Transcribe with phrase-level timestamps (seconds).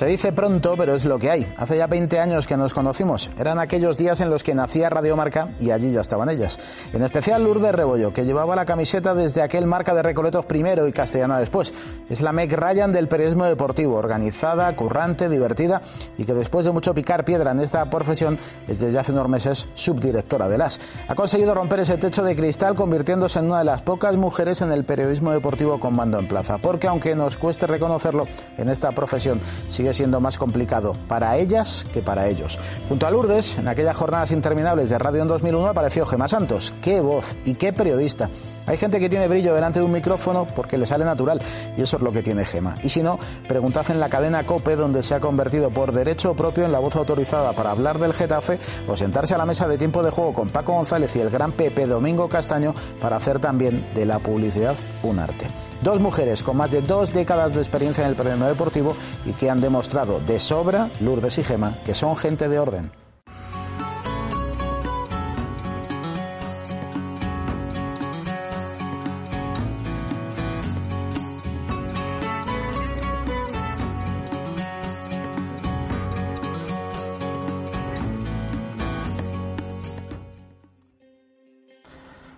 [0.00, 1.52] Se dice pronto, pero es lo que hay.
[1.58, 3.30] Hace ya 20 años que nos conocimos.
[3.38, 6.58] Eran aquellos días en los que nacía Radio Marca y allí ya estaban ellas.
[6.94, 10.92] En especial Lourdes Rebollo, que llevaba la camiseta desde aquel marca de Recoletos primero y
[10.92, 11.74] Castellana después.
[12.08, 15.82] Es la Meg Ryan del periodismo deportivo, organizada, currante, divertida
[16.16, 18.38] y que después de mucho picar piedra en esta profesión
[18.68, 20.80] es desde hace unos meses subdirectora de las.
[21.08, 24.72] Ha conseguido romper ese techo de cristal convirtiéndose en una de las pocas mujeres en
[24.72, 26.56] el periodismo deportivo con mando en plaza.
[26.56, 28.26] Porque aunque nos cueste reconocerlo,
[28.56, 32.58] en esta profesión sigue siendo más complicado para ellas que para ellos.
[32.88, 36.74] Junto a Lourdes, en aquellas jornadas interminables de Radio en 2001 apareció Gema Santos.
[36.80, 38.30] ¡Qué voz y qué periodista!
[38.66, 41.40] Hay gente que tiene brillo delante de un micrófono porque le sale natural
[41.76, 42.76] y eso es lo que tiene Gema.
[42.82, 46.64] Y si no, preguntad en la cadena COPE donde se ha convertido por derecho propio
[46.64, 50.02] en la voz autorizada para hablar del Getafe o sentarse a la mesa de tiempo
[50.02, 54.06] de juego con Paco González y el gran Pepe Domingo Castaño para hacer también de
[54.06, 55.48] la publicidad un arte.
[55.82, 59.48] Dos mujeres con más de dos décadas de experiencia en el periodismo deportivo y que
[59.48, 62.92] han demostrado de sobra, Lourdes y Gema, que son gente de orden.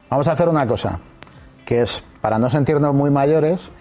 [0.08, 1.00] Vamos a hacer una cosa,
[1.66, 3.72] que es para no sentirnos muy mayores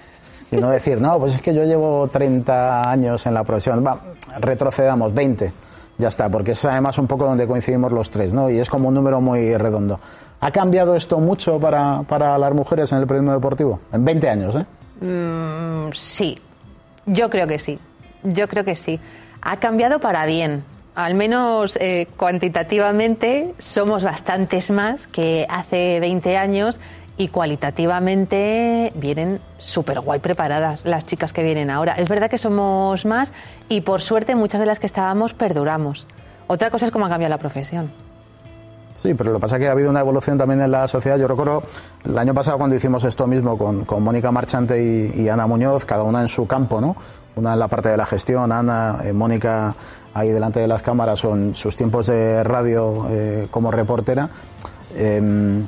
[0.51, 3.99] y no decir, no, pues es que yo llevo 30 años en la profesión, va,
[4.39, 5.53] retrocedamos 20,
[5.97, 8.49] ya está, porque es además un poco donde coincidimos los tres, ¿no?
[8.49, 9.99] Y es como un número muy redondo.
[10.41, 13.79] ¿Ha cambiado esto mucho para, para las mujeres en el periodismo deportivo?
[13.93, 14.65] En 20 años, ¿eh?
[15.05, 16.37] Mm, sí,
[17.05, 17.79] yo creo que sí,
[18.23, 18.99] yo creo que sí.
[19.41, 20.63] Ha cambiado para bien,
[20.95, 26.79] al menos eh, cuantitativamente somos bastantes más que hace 20 años
[27.21, 31.93] y cualitativamente vienen súper guay preparadas las chicas que vienen ahora.
[31.93, 33.31] Es verdad que somos más
[33.69, 36.07] y por suerte muchas de las que estábamos perduramos.
[36.47, 37.91] Otra cosa es cómo ha cambiado la profesión.
[38.95, 41.19] Sí, pero lo que pasa es que ha habido una evolución también en la sociedad.
[41.19, 41.61] Yo recuerdo
[42.03, 44.81] el año pasado cuando hicimos esto mismo con, con Mónica Marchante
[45.15, 46.95] y, Ana Muñoz, cada una en su campo, ¿no?
[47.35, 49.75] Una en la parte de la gestión, Ana, eh, Mónica
[50.15, 54.27] ahí delante de las cámaras son sus tiempos de radio eh, como reportera.
[54.95, 55.61] Eh,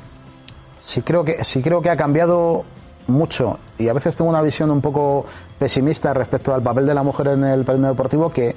[0.83, 2.63] sí creo que sí creo que ha cambiado
[3.07, 5.25] mucho y a veces tengo una visión un poco
[5.57, 8.53] pesimista respecto al papel de la mujer en el premio deportivo que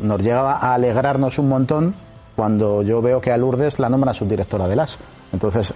[0.00, 1.94] nos llega a alegrarnos un montón
[2.36, 4.96] cuando yo veo que a Lourdes la nombra subdirectora de las.
[5.32, 5.74] Entonces,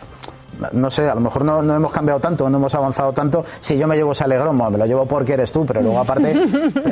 [0.73, 3.45] no sé, a lo mejor no, no, hemos cambiado tanto, no hemos avanzado tanto.
[3.59, 6.33] Si yo me llevo ese alegrón, me lo llevo porque eres tú, pero luego aparte...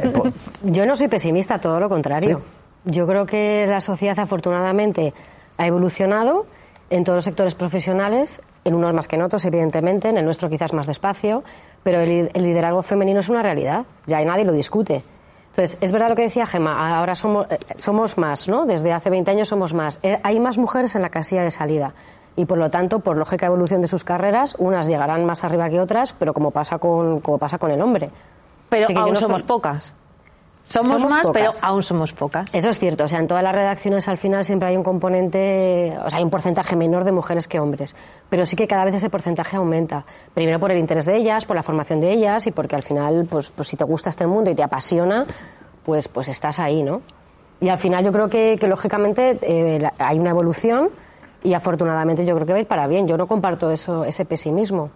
[0.02, 0.32] Eh, por...
[0.64, 2.38] Yo no soy pesimista, todo lo contrario.
[2.84, 2.90] ¿Sí?
[2.92, 5.14] Yo creo que la sociedad afortunadamente
[5.56, 6.46] ha evolucionado
[6.90, 10.48] en todos los sectores profesionales, en unos más que en otros, evidentemente, en el nuestro
[10.48, 11.42] quizás más despacio,
[11.82, 15.02] pero el, el liderazgo femenino es una realidad, ya nadie lo discute.
[15.50, 18.66] Entonces, es verdad lo que decía Gema, ahora somos, somos más, ¿no?
[18.66, 19.98] Desde hace 20 años somos más.
[20.02, 21.92] Eh, hay más mujeres en la casilla de salida
[22.36, 25.80] y por lo tanto, por lógica evolución de sus carreras, unas llegarán más arriba que
[25.80, 28.10] otras, pero como pasa con, como pasa con el hombre.
[28.68, 29.48] Pero aún no somos soy...
[29.48, 29.92] pocas.
[30.62, 31.32] Somos, somos más, pocas.
[31.32, 32.48] pero aún somos pocas.
[32.52, 33.04] Eso es cierto.
[33.04, 36.24] O sea, en todas las redacciones al final siempre hay un componente, o sea, hay
[36.24, 37.96] un porcentaje menor de mujeres que hombres.
[38.28, 40.04] Pero sí que cada vez ese porcentaje aumenta.
[40.34, 43.26] Primero por el interés de ellas, por la formación de ellas y porque al final,
[43.28, 45.26] pues, pues si te gusta este mundo y te apasiona,
[45.84, 47.02] pues, pues estás ahí, ¿no?
[47.60, 50.90] Y al final yo creo que, que lógicamente eh, hay una evolución
[51.42, 53.06] y afortunadamente yo creo que va a ir para bien.
[53.06, 54.90] Yo no comparto eso, ese pesimismo.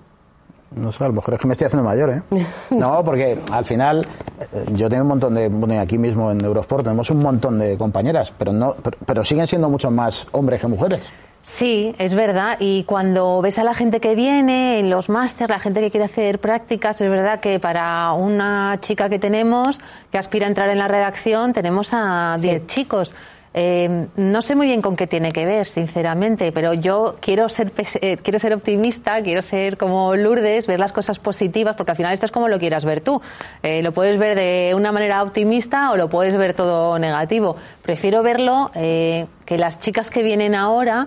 [0.76, 2.22] No sé, a lo mejor es que me estoy haciendo mayor, ¿eh?
[2.70, 4.06] No, porque al final
[4.52, 7.76] eh, yo tengo un montón de, bueno, aquí mismo en Eurosport tenemos un montón de
[7.76, 11.12] compañeras, pero no, pero, pero siguen siendo muchos más hombres que mujeres.
[11.44, 12.56] Sí, es verdad.
[12.58, 16.06] Y cuando ves a la gente que viene en los másteres, la gente que quiere
[16.06, 19.78] hacer prácticas, es verdad que para una chica que tenemos
[20.10, 22.66] que aspira a entrar en la redacción, tenemos a 10 sí.
[22.66, 23.14] chicos.
[23.56, 27.72] Eh, no sé muy bien con qué tiene que ver, sinceramente, pero yo quiero ser,
[28.00, 32.12] eh, quiero ser optimista, quiero ser como Lourdes, ver las cosas positivas, porque al final
[32.12, 33.22] esto es como lo quieras ver tú.
[33.62, 37.56] Eh, lo puedes ver de una manera optimista o lo puedes ver todo negativo.
[37.83, 41.06] Prefiero verlo que las chicas que vienen ahora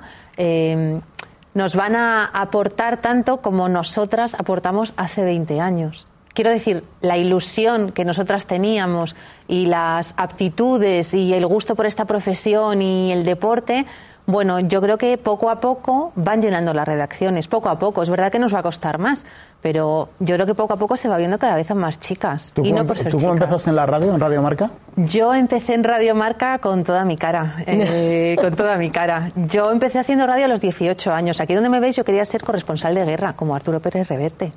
[1.53, 7.91] nos van a aportar tanto como nosotras aportamos hace 20 años quiero decir, la ilusión
[7.91, 9.15] que nosotras teníamos
[9.47, 13.87] y las aptitudes y el gusto por esta profesión y el deporte,
[14.27, 18.03] bueno, yo creo que poco a poco van llenando las redacciones, poco a poco.
[18.03, 19.25] Es verdad que nos va a costar más,
[19.61, 22.51] pero yo creo que poco a poco se va viendo cada vez a más chicas.
[22.53, 24.69] ¿Tú, y cómo, no por ser ¿tú cómo empezaste en la radio, en Radio Marca?
[24.97, 29.29] Yo empecé en Radio Marca con toda mi cara, eh, con toda mi cara.
[29.35, 31.39] Yo empecé haciendo radio a los 18 años.
[31.39, 34.51] Aquí donde me veis yo quería ser corresponsal de guerra, como Arturo Pérez Reverte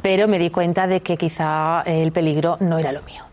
[0.00, 3.27] pero me di cuenta de que quizá el peligro no era lo mío.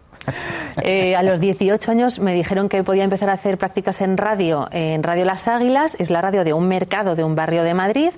[0.81, 4.67] Eh, a los 18 años me dijeron que podía empezar a hacer prácticas en radio,
[4.71, 8.11] en Radio Las Águilas, es la radio de un mercado de un barrio de Madrid.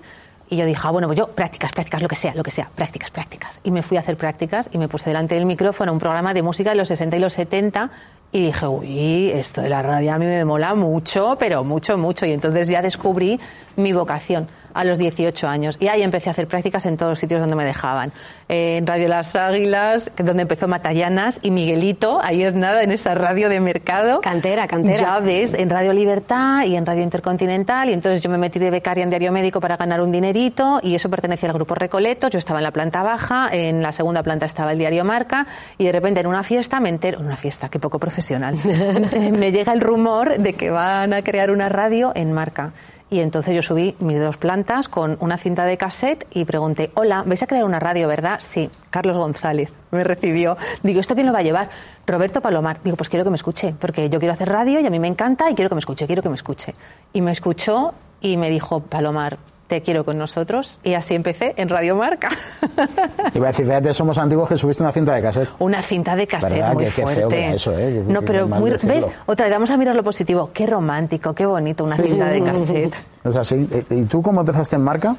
[0.50, 2.70] Y yo dije, ah, bueno, pues yo, prácticas, prácticas, lo que sea, lo que sea,
[2.74, 3.60] prácticas, prácticas.
[3.64, 6.42] Y me fui a hacer prácticas y me puse delante del micrófono un programa de
[6.42, 7.92] música de los 60 y los 70
[8.32, 12.26] y dije, uy, esto de la radio a mí me mola mucho, pero mucho, mucho.
[12.26, 13.40] Y entonces ya descubrí
[13.76, 15.78] mi vocación a los 18 años.
[15.80, 18.12] Y ahí empecé a hacer prácticas en todos los sitios donde me dejaban.
[18.50, 23.50] en Radio Las Águilas, donde empezó Matallanas, y Miguelito, ahí es nada, en esa radio
[23.50, 24.22] de mercado.
[24.22, 25.00] Cantera, cantera.
[25.00, 27.90] Ya ves, en Radio Libertad y en Radio Intercontinental.
[27.90, 30.80] Y entonces yo me metí de becaria en Diario Médico para ganar un dinerito.
[30.84, 32.30] Y eso pertenecía al grupo Recoletos.
[32.30, 35.48] Yo estaba en la planta baja, en la segunda planta estaba el Diario Marca.
[35.78, 38.56] Y de repente en una fiesta me entero, una fiesta, qué poco profesional,
[39.32, 42.72] me llega el rumor de que van a crear una radio en Marca.
[43.10, 47.24] Y entonces yo subí mis dos plantas con una cinta de cassette y pregunté, hola,
[47.26, 48.40] ¿vais a crear una radio, verdad?
[48.42, 50.58] Sí, Carlos González me recibió.
[50.84, 51.70] Digo, ¿esto quién lo va a llevar?
[52.06, 52.80] Roberto Palomar.
[52.84, 55.08] Digo, pues quiero que me escuche, porque yo quiero hacer radio y a mí me
[55.08, 56.76] encanta y quiero que me escuche, quiero que me escuche.
[57.14, 60.78] Y me escuchó y me dijo, Palomar, te quiero con nosotros.
[60.84, 62.30] Y así empecé en Radio Marca.
[63.34, 65.50] Iba a decir, fíjate, somos antiguos que subiste una cinta de cassette.
[65.60, 67.22] Una cinta de cassette muy qué, fuerte.
[67.22, 68.04] Qué feo eso, ¿eh?
[68.08, 69.06] no, pero muy, ¿ves?
[69.26, 70.50] Otra vez, vamos a mirar lo positivo.
[70.54, 72.96] Qué romántico, qué bonito, una cinta de cassette.
[73.24, 73.68] Es así.
[73.90, 75.16] ¿Y tú cómo empezaste en Marca?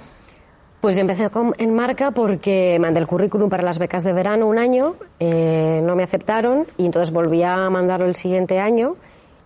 [0.80, 1.26] Pues yo empecé
[1.58, 5.96] en marca porque mandé el currículum para las becas de verano un año, eh, no
[5.96, 8.94] me aceptaron y entonces volví a mandarlo el siguiente año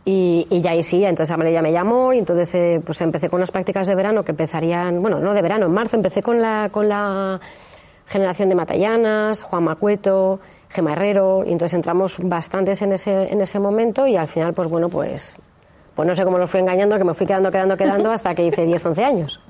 [0.04, 3.38] y, y, ya ahí sí, entonces Amelia me llamó y entonces eh, pues empecé con
[3.38, 6.70] unas prácticas de verano que empezarían, bueno, no de verano, en marzo empecé con la,
[6.72, 7.40] con la
[8.06, 10.40] generación de Matallanas, Juan Macueto,
[10.70, 14.68] Gema Herrero, y entonces entramos bastantes en ese, en ese momento y al final, pues
[14.68, 15.36] bueno, pues,
[15.94, 18.44] pues no sé cómo los fui engañando, que me fui quedando, quedando, quedando hasta que
[18.44, 19.40] hice 10, 11 años.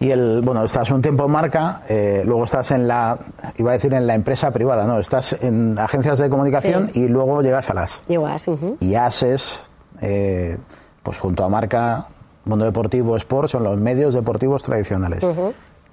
[0.00, 3.18] Y el, bueno, estás un tiempo en marca, eh, luego estás en la,
[3.56, 7.42] iba a decir en la empresa privada, no, estás en agencias de comunicación y luego
[7.42, 8.00] llegas a las.
[8.06, 8.46] Llego a AS.
[8.80, 10.56] Y ASES, eh,
[11.02, 12.06] pues junto a marca,
[12.44, 15.26] Mundo Deportivo, Sport, son los medios deportivos tradicionales.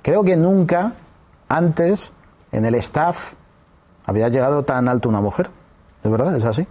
[0.03, 0.93] Creo que nunca
[1.49, 2.11] antes
[2.51, 3.33] en el staff
[4.05, 5.49] había llegado tan alto una mujer.
[6.05, 6.67] Es verdad, es así.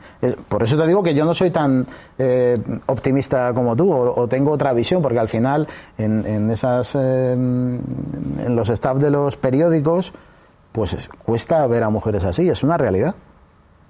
[0.49, 1.85] por eso te digo que yo no soy tan
[2.17, 5.67] eh, optimista como tú, o, tengo otra visión, porque al final
[5.99, 10.13] en, esas, eh, en los staff de los periódicos,
[10.71, 13.17] pues cuesta ver a mujeres así, es una realidad.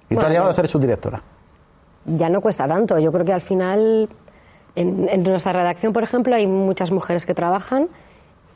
[0.09, 1.21] Y tú has llegado a ser subdirectora.
[2.05, 2.97] Ya no cuesta tanto.
[2.97, 4.09] Yo creo que al final,
[4.75, 7.89] en, en nuestra redacción, por ejemplo, hay muchas mujeres que trabajan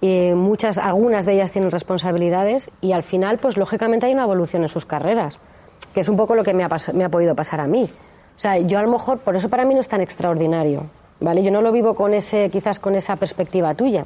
[0.01, 4.63] y muchas, algunas de ellas tienen responsabilidades y al final, pues lógicamente hay una evolución
[4.63, 5.39] en sus carreras
[5.93, 7.89] que es un poco lo que me ha, me ha podido pasar a mí.
[8.37, 10.85] O sea, yo a lo mejor, por eso para mí no es tan extraordinario,
[11.19, 11.43] ¿vale?
[11.43, 14.05] Yo no lo vivo con ese, quizás con esa perspectiva tuya.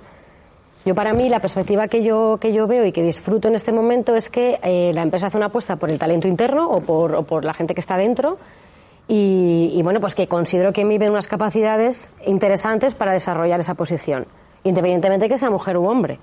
[0.85, 3.71] Yo para mí la perspectiva que yo, que yo veo y que disfruto en este
[3.71, 7.25] momento es que eh, la empresa hace una apuesta por el talento interno o por,
[7.25, 8.37] por la gente que está dentro
[9.07, 14.25] y, bueno, pues que considero que viven unas capacidades interesantes para desarrollar esa posición,
[14.63, 16.19] independientemente de que sea mujer u hombre.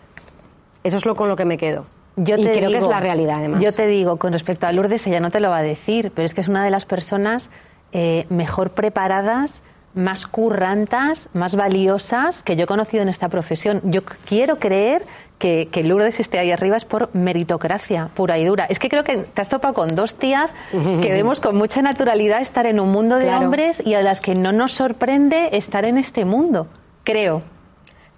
[0.83, 1.85] Eso es lo con lo que me quedo.
[2.23, 3.63] Yo y creo que es la realidad, además.
[3.63, 6.27] Yo te digo, con respecto a Lourdes, ella no te lo va a decir, pero
[6.27, 7.51] es que es una de las personas
[7.93, 9.63] eh, mejor preparadas,
[9.95, 13.81] más currantas, más valiosas que yo he conocido en esta profesión.
[13.85, 15.05] Yo quiero creer
[15.39, 18.67] que, que, Lourdes esté ahí arriba es por meritocracia pura y dura.
[18.67, 22.41] Es que creo que te has topado con dos tías que vemos con mucha naturalidad
[22.41, 25.99] estar en un mundo de hombres y a las que no nos sorprende estar en
[25.99, 26.69] este mundo.
[27.03, 27.43] Creo.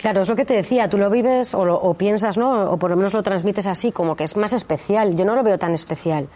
[0.03, 2.73] Claro, es lo que te decía, tú lo vives o, piensas, ¿no?
[2.73, 5.15] O por lo menos lo transmites así, como que es más especial.
[5.15, 6.27] Yo no lo veo tan especial.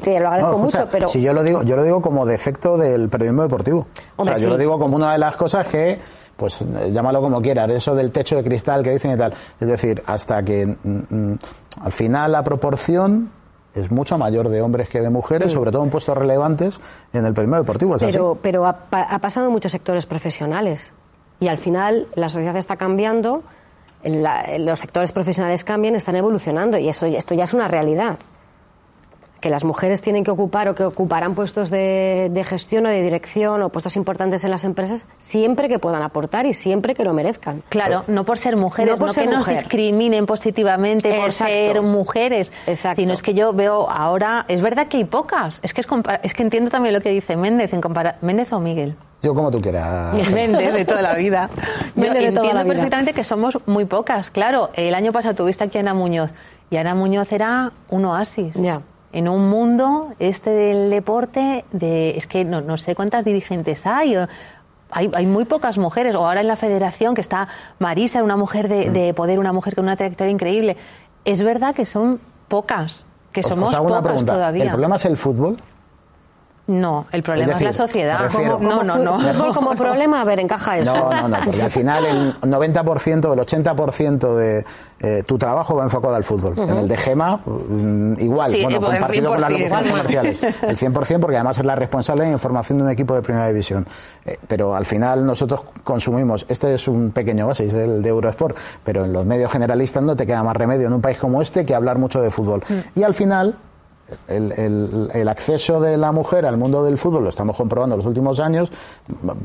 [0.00, 1.06] Te lo agradezco mucho, pero...
[1.06, 3.86] Si yo lo digo, yo lo digo como defecto del periodismo deportivo.
[4.16, 5.98] o sea, yo lo digo como una de las cosas que,
[6.34, 9.34] pues llámalo como quieras, eso del techo de cristal que dicen y tal.
[9.60, 11.38] Es decir, hasta que mm, mm,
[11.82, 13.30] al final la proporción
[13.74, 15.56] es mucho mayor de hombres que de mujeres, mm.
[15.58, 16.80] sobre todo en puestos relevantes
[17.12, 17.96] en el periodismo deportivo.
[17.96, 20.90] ¿es pero pero ha, ha pasado en muchos sectores profesionales.
[21.40, 23.42] Y al final la sociedad está cambiando,
[24.04, 28.18] los sectores profesionales cambian, están evolucionando y eso, esto ya es una realidad.
[29.40, 33.62] Que las mujeres tienen que ocupar o que ocuparán puestos de, gestión o de dirección
[33.62, 37.62] o puestos importantes en las empresas siempre que puedan aportar y siempre que lo merezcan.
[37.68, 43.00] Claro, no por ser mujeres, no, que nos discriminen positivamente por ser mujeres, Exacto.
[43.00, 45.82] sino es que yo veo ahora, es verdad que hay pocas, es que,
[46.22, 47.80] es, que entiendo también lo que dice Méndez, en
[48.22, 48.96] Méndez o Miguel.
[49.22, 50.14] Yo como tú quieras.
[50.32, 51.50] Vende de toda la vida.
[51.96, 54.30] Yo entiendo perfectamente que somos muy pocas.
[54.30, 56.30] Claro, el año pasado tuviste aquí a Ana Muñoz
[56.70, 58.54] y Ana Muñoz era un oasis.
[58.54, 58.82] Ya.
[59.12, 64.16] En un mundo este del deporte, de es que no, no sé cuántas dirigentes hay.
[64.90, 67.48] Hay, hay, muy pocas mujeres, o ahora en la federación que está
[67.78, 70.76] Marisa, una mujer de, de poder, una mujer con una trayectoria increíble.
[71.26, 74.64] Es verdad que son pocas, que somos pocas todavía.
[74.64, 75.58] ¿El problema es el fútbol?
[76.68, 78.30] No, el problema es, decir, la sociedad.
[78.60, 79.18] no, no, no.
[79.18, 80.94] Fútbol como problema, a ver, encaja eso.
[80.94, 84.64] No, no, no, porque al final el 90%, el 80% de
[85.00, 86.58] eh, tu trabajo va enfocado al fútbol.
[86.58, 90.42] En el de Gema, mm, igual, Sí, bueno, compartido con las 100%, locuciones comerciales.
[90.62, 93.86] El 100% porque además es la responsable de información de un equipo de primera división.
[94.26, 99.06] Eh, pero al final nosotros consumimos, este es un pequeño oasis, el de Eurosport, pero
[99.06, 101.74] en los medios generalistas no te queda más remedio en un país como este que
[101.74, 102.62] hablar mucho de fútbol.
[102.68, 102.98] Mm.
[103.00, 103.56] Y al final
[104.28, 107.98] el, el- el acceso de la mujer al mundo del fútbol, lo estamos comprobando en
[107.98, 108.70] los últimos años,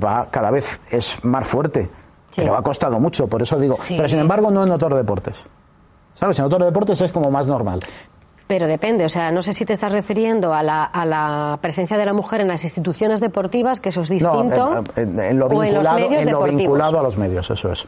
[0.04, 1.90] va cada vez es más fuerte.
[2.36, 3.76] Pero ha costado mucho, por eso digo.
[3.84, 3.94] Sí.
[3.96, 5.46] Pero sin embargo, no en otros deportes.
[6.14, 6.40] ¿Sabes?
[6.40, 7.80] En otros deportes es como más normal.
[8.48, 11.98] Pero depende, o sea, no sé si te estás refiriendo a la, a la presencia
[11.98, 14.74] de la mujer en las instituciones deportivas, que eso es distinto.
[14.76, 17.18] No, en, en- en lo o en los vinculado, medios en lo vinculado a los
[17.18, 17.86] medios, eso es.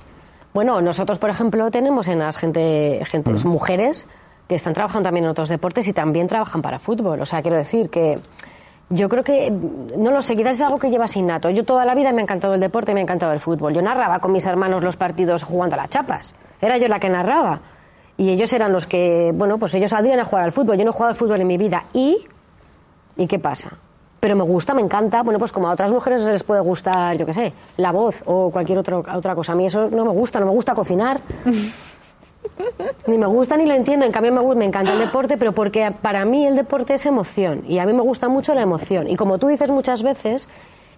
[0.53, 3.47] Bueno, nosotros, por ejemplo, tenemos en las gente, gente Mm.
[3.47, 4.07] mujeres
[4.47, 7.21] que están trabajando también en otros deportes y también trabajan para fútbol.
[7.21, 8.19] O sea, quiero decir que
[8.89, 11.49] yo creo que, no lo sé, quizás es algo que llevas innato.
[11.49, 13.73] Yo toda la vida me ha encantado el deporte y me ha encantado el fútbol.
[13.73, 16.35] Yo narraba con mis hermanos los partidos jugando a las chapas.
[16.61, 17.61] Era yo la que narraba.
[18.17, 20.77] Y ellos eran los que, bueno, pues ellos salían a jugar al fútbol.
[20.77, 21.85] Yo no he jugado al fútbol en mi vida.
[21.93, 22.25] ¿Y?
[23.17, 23.71] ¿Y qué pasa?
[24.19, 25.23] Pero me gusta, me encanta.
[25.23, 28.51] Bueno, pues como a otras mujeres les puede gustar, yo qué sé, la voz o
[28.51, 29.53] cualquier otro, otra cosa.
[29.53, 31.19] A mí eso no me gusta, no me gusta cocinar.
[33.07, 34.05] Ni me gusta ni lo entiendo.
[34.05, 37.63] En cambio, me, me encanta el deporte, pero porque para mí el deporte es emoción.
[37.67, 39.09] Y a mí me gusta mucho la emoción.
[39.09, 40.47] Y como tú dices muchas veces,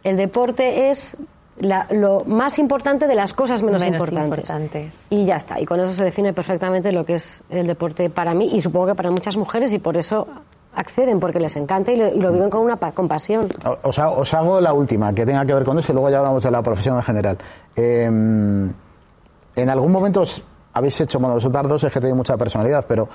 [0.04, 1.16] el deporte es
[1.60, 4.40] la- lo más importante de las cosas menos, Menos importantes.
[4.50, 4.94] importantes.
[5.10, 5.60] Y ya está.
[5.60, 8.88] Y con eso se define perfectamente lo que es el deporte para mí y supongo
[8.88, 10.28] que para muchas mujeres y por eso
[10.76, 13.48] acceden, porque les encanta y lo, y lo viven con una pa- con pasión.
[13.66, 16.12] O- Os hago, os hago la última, que tenga que ver con eso, y luego
[16.12, 17.38] ya hablamos de la profesión en general.
[17.76, 20.44] Eh, en algún momento os
[20.78, 23.10] habéis hecho, bueno, vosotras dos es que tenéis mucha personalidad, pero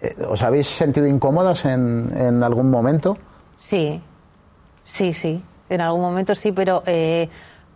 [0.00, 3.16] eh, ¿os habéis sentido incómodas en, en algún momento?
[3.58, 4.00] Sí,
[4.84, 5.42] sí, sí.
[5.68, 7.28] En algún momento sí, pero eh,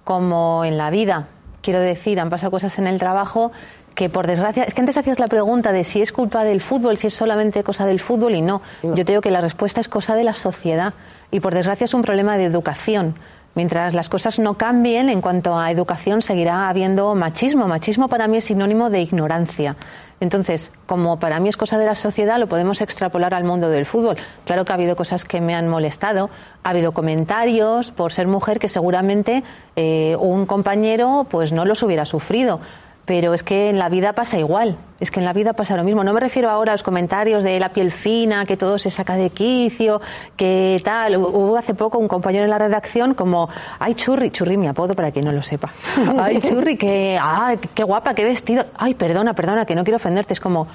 [0.04, 1.28] como en la vida,
[1.62, 3.52] quiero decir, han pasado cosas en el trabajo
[3.94, 6.98] que por desgracia, es que antes hacías la pregunta de si es culpa del fútbol,
[6.98, 8.62] si es solamente cosa del fútbol y no.
[8.84, 10.94] Yo te digo que la respuesta es cosa de la sociedad
[11.32, 13.16] y por desgracia es un problema de educación.
[13.58, 17.66] Mientras las cosas no cambien en cuanto a educación seguirá habiendo machismo.
[17.66, 19.74] Machismo para mí es sinónimo de ignorancia.
[20.20, 23.84] Entonces, como para mí es cosa de la sociedad, lo podemos extrapolar al mundo del
[23.84, 24.16] fútbol.
[24.44, 26.30] Claro que ha habido cosas que me han molestado,
[26.62, 29.42] ha habido comentarios por ser mujer que seguramente
[29.74, 32.60] eh, un compañero pues no los hubiera sufrido.
[33.08, 35.82] Pero es que en la vida pasa igual, es que en la vida pasa lo
[35.82, 36.04] mismo.
[36.04, 39.16] No me refiero ahora a los comentarios de la piel fina, que todo se saca
[39.16, 40.02] de quicio,
[40.36, 41.16] que tal.
[41.16, 43.48] Hubo hace poco un compañero en la redacción como,
[43.78, 45.72] ay churri, churri mi apodo para quien no lo sepa.
[46.18, 48.66] Ay churri, que, ay, qué guapa, qué vestido.
[48.76, 50.34] Ay, perdona, perdona, que no quiero ofenderte.
[50.34, 50.66] Es como,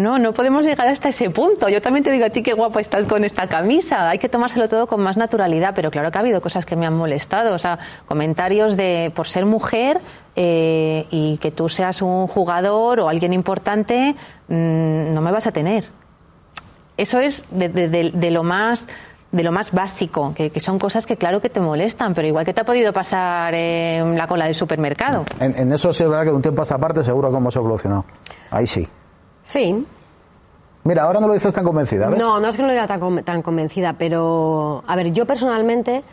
[0.00, 1.68] no, no podemos llegar hasta ese punto.
[1.68, 4.08] Yo también te digo a ti qué guapa estás con esta camisa.
[4.08, 6.86] Hay que tomárselo todo con más naturalidad, pero claro que ha habido cosas que me
[6.86, 7.54] han molestado.
[7.54, 10.00] O sea, comentarios de por ser mujer
[10.36, 14.14] eh, y que tú seas un jugador o alguien importante,
[14.48, 15.84] mm, no me vas a tener.
[16.96, 18.86] Eso es de, lo más
[19.32, 22.52] de lo más básico, que, son cosas que claro que te molestan, pero igual que
[22.52, 25.24] te ha podido pasar en la cola del supermercado.
[25.38, 27.54] En, en eso sí es verdad que un tiempo a esta parte seguro que hemos
[27.54, 28.04] evolucionado.
[28.50, 28.88] Ahí sí.
[29.50, 29.84] Sí.
[30.84, 32.20] Mira, ahora no lo dices tan convencida, ¿ves?
[32.20, 36.04] No, no es que no lo diga tan, tan convencida, pero a ver, yo personalmente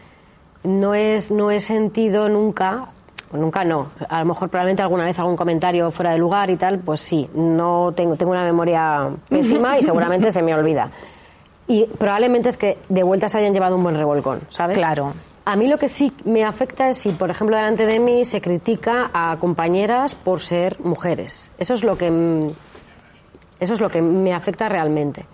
[0.63, 2.87] no es no he sentido nunca,
[3.31, 6.79] nunca no, a lo mejor probablemente alguna vez algún comentario fuera de lugar y tal,
[6.79, 10.89] pues sí, no tengo tengo una memoria pésima y seguramente se me olvida.
[11.67, 14.77] Y probablemente es que de vuelta se hayan llevado un buen revolcón, ¿sabes?
[14.77, 15.13] Claro.
[15.45, 18.41] A mí lo que sí me afecta es si, por ejemplo, delante de mí se
[18.41, 21.49] critica a compañeras por ser mujeres.
[21.57, 22.51] Eso es lo que
[23.59, 25.25] eso es lo que me afecta realmente.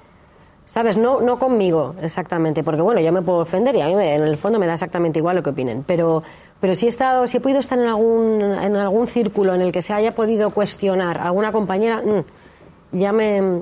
[0.65, 0.97] ¿Sabes?
[0.97, 4.23] No, no conmigo exactamente, porque bueno, yo me puedo ofender y a mí me- en
[4.23, 5.83] el fondo me da exactamente igual lo que opinen.
[5.85, 6.23] Pero,
[6.61, 9.71] pero si he estado, si he podido estar en algún, en algún círculo en el
[9.73, 13.61] que se haya podido cuestionar a alguna compañera, mm, ya me,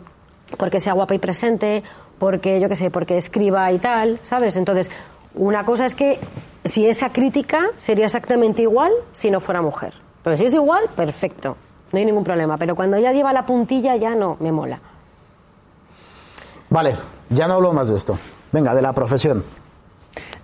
[0.57, 1.81] porque sea guapa y presente,
[2.19, 4.55] porque yo qué sé, porque escriba y tal, ¿sabes?
[4.55, 4.91] Entonces,
[5.33, 6.19] una cosa es que
[6.63, 9.95] si esa crítica sería exactamente igual si no fuera mujer.
[10.23, 11.57] Pero si es igual, perfecto,
[11.91, 12.57] no hay ningún problema.
[12.57, 14.79] Pero cuando ya lleva la puntilla, ya no, me mola.
[16.69, 16.95] Vale,
[17.29, 18.17] ya no hablo más de esto.
[18.51, 19.43] Venga, de la profesión.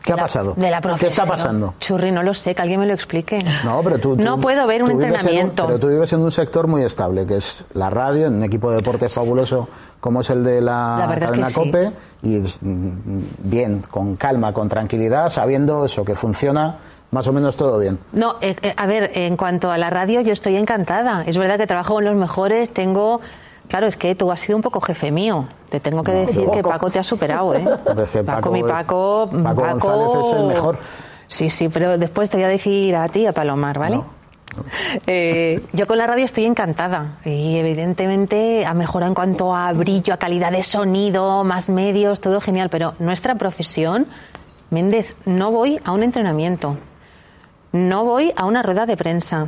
[0.04, 0.54] ¿Qué ha pasado?
[0.56, 1.74] De la ¿Qué está pasando?
[1.80, 3.40] Churri, no lo sé, que alguien me lo explique.
[3.66, 5.66] No, pero tú, tú- No puedo ver un en entrenamiento.
[5.68, 8.70] pero tú vives en un sector muy estable, que es la radio, en un equipo
[8.72, 9.68] de deportes fabuloso
[10.00, 11.54] como es el de la, La es que sí.
[11.54, 11.92] COPE,
[12.24, 16.78] y mm, bien, con calma, con tranquilidad, sabiendo eso, que funciona
[17.12, 18.00] más o menos todo bien.
[18.12, 21.24] No, eh, eh, a ver, en cuanto a la radio, yo estoy encantada.
[21.26, 23.22] Es verdad que trabajo con los mejores, tengo
[23.68, 25.46] Claro, es que tú has sido un poco jefe mío.
[25.70, 27.66] Te tengo que decir que Paco te ha superado, ¿eh?
[28.26, 30.80] Paco, mi Paco, Paco, González es el mejor.
[31.28, 34.02] Sí, sí, pero después te voy a decir a ti, a Palomar, ¿vale?
[35.06, 40.16] Eh, yo con la radio estoy encantada y evidentemente ha mejorado en cuanto a brillo,
[40.16, 44.08] a calidad de sonido, más medios, todo genial, pero nuestra profesión,
[44.72, 46.78] Méndez, no voy a un entrenamiento,
[47.78, 49.48] no voy a una rueda de prensa,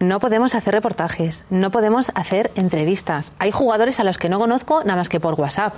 [0.00, 3.32] no podemos hacer reportajes, no podemos hacer entrevistas.
[3.38, 5.74] Hay jugadores a los que no conozco nada más que por WhatsApp.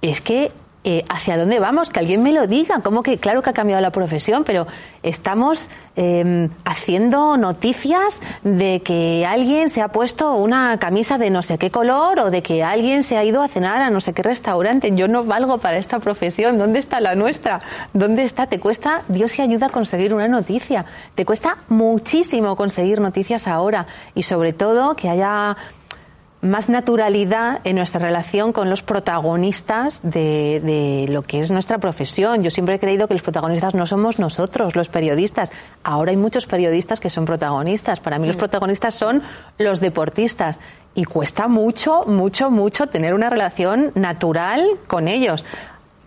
[0.00, 0.52] Es que
[0.90, 2.80] eh, hacia dónde vamos, que alguien me lo diga.
[2.80, 4.66] Como que, claro que ha cambiado la profesión, pero
[5.02, 11.58] estamos em, haciendo noticias de que alguien se ha puesto una camisa de no sé
[11.58, 14.22] qué color o de que alguien se ha ido a cenar a no sé qué
[14.22, 14.90] restaurante.
[14.96, 16.56] Yo no valgo para esta profesión.
[16.56, 17.60] ¿Dónde está la nuestra?
[17.92, 18.46] ¿Dónde está?
[18.46, 20.86] Te cuesta, Dios se ayuda a conseguir una noticia.
[21.14, 25.54] Te cuesta muchísimo conseguir noticias ahora y sobre todo que haya
[26.40, 32.42] más naturalidad en nuestra relación con los protagonistas de, de, lo que es nuestra profesión.
[32.42, 35.50] Yo siempre he creído que los protagonistas no somos nosotros, los periodistas.
[35.82, 37.98] Ahora hay muchos periodistas que son protagonistas.
[37.98, 38.40] Para mí los mm.
[38.40, 39.22] protagonistas son
[39.58, 40.60] los deportistas.
[40.94, 45.44] Y cuesta mucho, mucho, mucho tener una relación natural con ellos.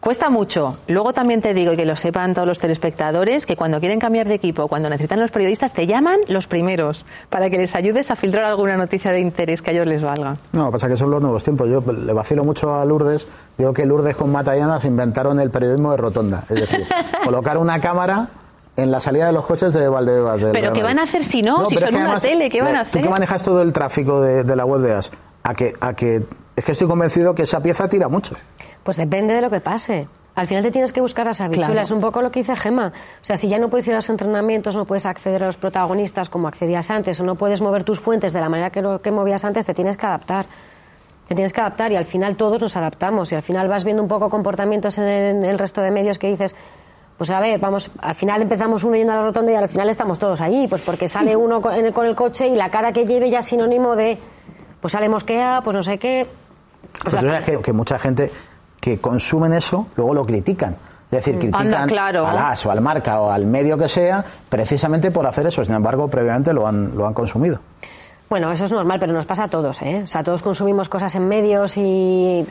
[0.02, 0.78] Cuesta mucho.
[0.88, 4.28] Luego también te digo, y que lo sepan todos los telespectadores, que cuando quieren cambiar
[4.28, 8.16] de equipo, cuando necesitan los periodistas, te llaman los primeros para que les ayudes a
[8.16, 10.38] filtrar alguna noticia de interés que a ellos les valga.
[10.54, 11.70] No, pasa que son los nuevos tiempos.
[11.70, 13.28] Yo le vacilo mucho a Lourdes.
[13.60, 16.46] Digo que Lourdes con Matallana se inventaron el periodismo de rotonda.
[16.50, 16.84] Es decir,
[17.24, 18.30] colocar una cámara
[18.78, 20.46] en la salida de los coches de Valdebebas.
[20.52, 21.68] Pero ¿qué van a hacer si no?
[21.68, 23.02] si son una tele, ¿qué van a hacer?
[23.02, 25.12] Tú que manejas todo el tráfico de, de la web de AS,
[25.44, 26.24] a que, a que
[26.62, 28.36] es que estoy convencido que esa pieza tira mucho.
[28.84, 30.08] Pues depende de lo que pase.
[30.36, 32.94] Al final te tienes que buscar las habichuelas, es un poco lo que dice Gema.
[33.20, 35.58] O sea, si ya no puedes ir a los entrenamientos, no puedes acceder a los
[35.58, 39.02] protagonistas como accedías antes, o no puedes mover tus fuentes de la manera que, lo,
[39.02, 40.46] que movías antes, te tienes que adaptar.
[41.28, 44.04] Te tienes que adaptar y al final todos nos adaptamos y al final vas viendo
[44.04, 46.56] un poco comportamientos en el, resto de medios que dices,
[47.18, 49.90] pues a ver, vamos, al final empezamos uno yendo a la rotonda y al final
[49.90, 52.92] estamos todos ahí, pues porque sale uno con el, con el coche y la cara
[52.94, 54.20] que lleve ya es sinónimo de,
[54.80, 56.28] pues sale mosquea, pues no sé qué.
[57.06, 58.32] O sea, que, que mucha gente
[58.80, 60.76] que consumen eso luego lo critican.
[61.06, 61.40] Es decir, mm.
[61.40, 65.64] critican al AS o al marca o al medio que sea precisamente por hacer eso.
[65.64, 67.60] Sin embargo, previamente lo han, lo han consumido.
[68.30, 69.82] Bueno, eso es normal, pero nos pasa a todos.
[69.82, 70.02] ¿eh?
[70.06, 72.46] O sea, todos consumimos cosas en medios y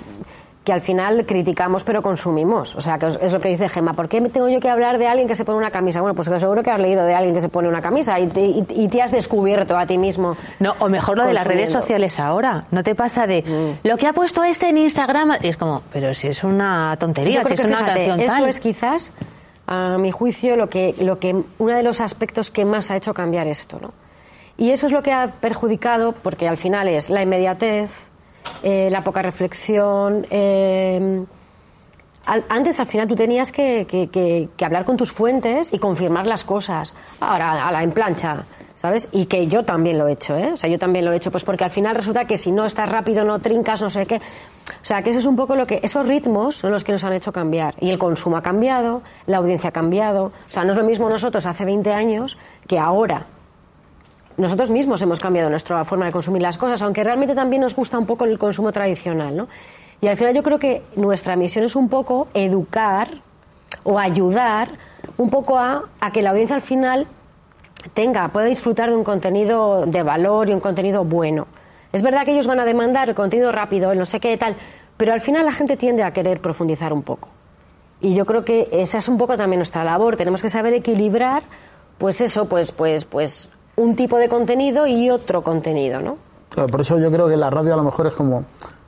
[0.70, 2.76] que al final criticamos pero consumimos.
[2.76, 3.94] O sea, que es lo que dice Gemma.
[3.94, 6.00] ¿Por qué tengo yo que hablar de alguien que se pone una camisa?
[6.00, 9.02] Bueno, pues seguro que has leído de alguien que se pone una camisa y te,
[9.02, 10.36] has descubierto a ti mismo.
[10.60, 12.66] No, o mejor lo de las redes sociales ahora.
[12.70, 13.88] No te pasa de mm.
[13.88, 15.38] lo que ha puesto este en Instagram.
[15.42, 19.12] Y es como, pero si es una tontería, si es una canción Eso es quizás,
[19.66, 23.12] a mi juicio, lo que, lo que, uno de los aspectos que más ha hecho
[23.12, 23.92] cambiar esto, ¿no?
[24.56, 27.90] Y eso es lo que ha perjudicado, porque al final es la inmediatez,
[28.62, 30.26] eh, la poca reflexión.
[30.30, 31.24] Eh,
[32.48, 36.94] antes, al final, tú tenías que, hablar con tus fuentes y confirmar las cosas.
[37.18, 39.08] Ahora, a la en plancha, ¿sabes?
[39.10, 40.52] Y que yo también lo he hecho, ¿eh?
[40.52, 42.66] O sea, yo también lo he hecho, pues porque al final resulta que si no
[42.66, 44.16] estás rápido, no trincas, no sé qué.
[44.16, 45.80] O sea, que eso es un poco lo que.
[45.82, 47.74] Esos ritmos son los que nos han hecho cambiar.
[47.80, 50.26] Y el consumo ha cambiado, la audiencia ha cambiado.
[50.26, 53.26] O sea, no es lo mismo nosotros hace 20 años que ahora
[54.36, 57.98] nosotros mismos hemos cambiado nuestra forma de consumir las cosas, aunque realmente también nos gusta
[57.98, 59.48] un poco el consumo tradicional, ¿no?
[60.00, 63.08] Y al final yo creo que nuestra misión es un poco educar
[63.82, 64.70] o ayudar
[65.18, 67.06] un poco a, que la audiencia al final
[67.92, 71.46] tenga, pueda disfrutar de un contenido de valor y un contenido bueno.
[71.92, 74.56] Es verdad que ellos van a demandar el contenido rápido, el no sé qué tal,
[74.96, 77.28] pero al final la gente tiende a querer profundizar un poco.
[78.00, 80.16] Y yo creo que esa es un poco también nuestra labor.
[80.16, 81.42] Tenemos que saber equilibrar,
[81.98, 86.18] pues eso, pues, pues, pues un tipo de contenido y otro contenido, ¿no?
[86.70, 88.44] por eso yo creo que la radio a lo mejor es como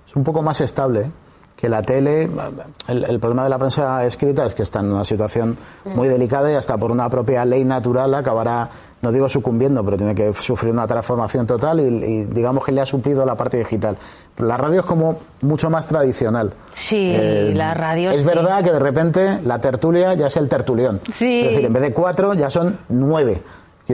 [0.06, 1.10] es un poco más estable.
[1.56, 2.28] que la tele,
[2.88, 6.56] el, problema de la prensa escrita es que está en una situación muy delicada y
[6.56, 8.68] hasta por una propia ley natural acabará,
[9.00, 12.86] no digo sucumbiendo, pero tiene que sufrir una transformación total y, digamos que le ha
[12.86, 13.96] suplido la parte digital.
[14.34, 16.52] Pero la radio es como mucho más tradicional.
[16.72, 18.10] Sí, eh, la radio.
[18.10, 21.00] Es verdad que de repente la tertulia ya es el tertulión.
[21.14, 21.42] Sí.
[21.42, 23.40] Es decir, en vez de cuatro ya son nueve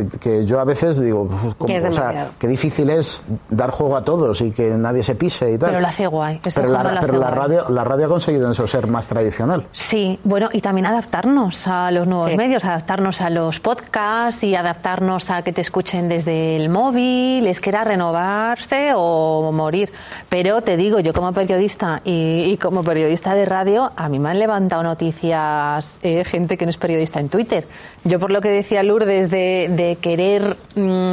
[0.06, 4.50] que, yo a veces digo, o sea, qué difícil es dar juego a todos y
[4.50, 5.70] que nadie se pise y tal.
[5.70, 6.40] Pero lo hace guay.
[6.54, 9.64] Pero, la, radio, la radio ha conseguido eso ser más tradicional.
[9.72, 15.30] Sí, bueno, y también adaptarnos a los nuevos medios, adaptarnos a los podcasts y adaptarnos
[15.30, 19.90] a que te escuchen desde el móvil, es que era renovarse o morir.
[20.28, 24.38] Pero te digo, yo como periodista y, como periodista de radio, a mí me han
[24.38, 27.66] levantado noticias eh, gente que no es periodista en Twitter.
[28.04, 31.10] Yo por lo que decía Lourdes de de querer mm,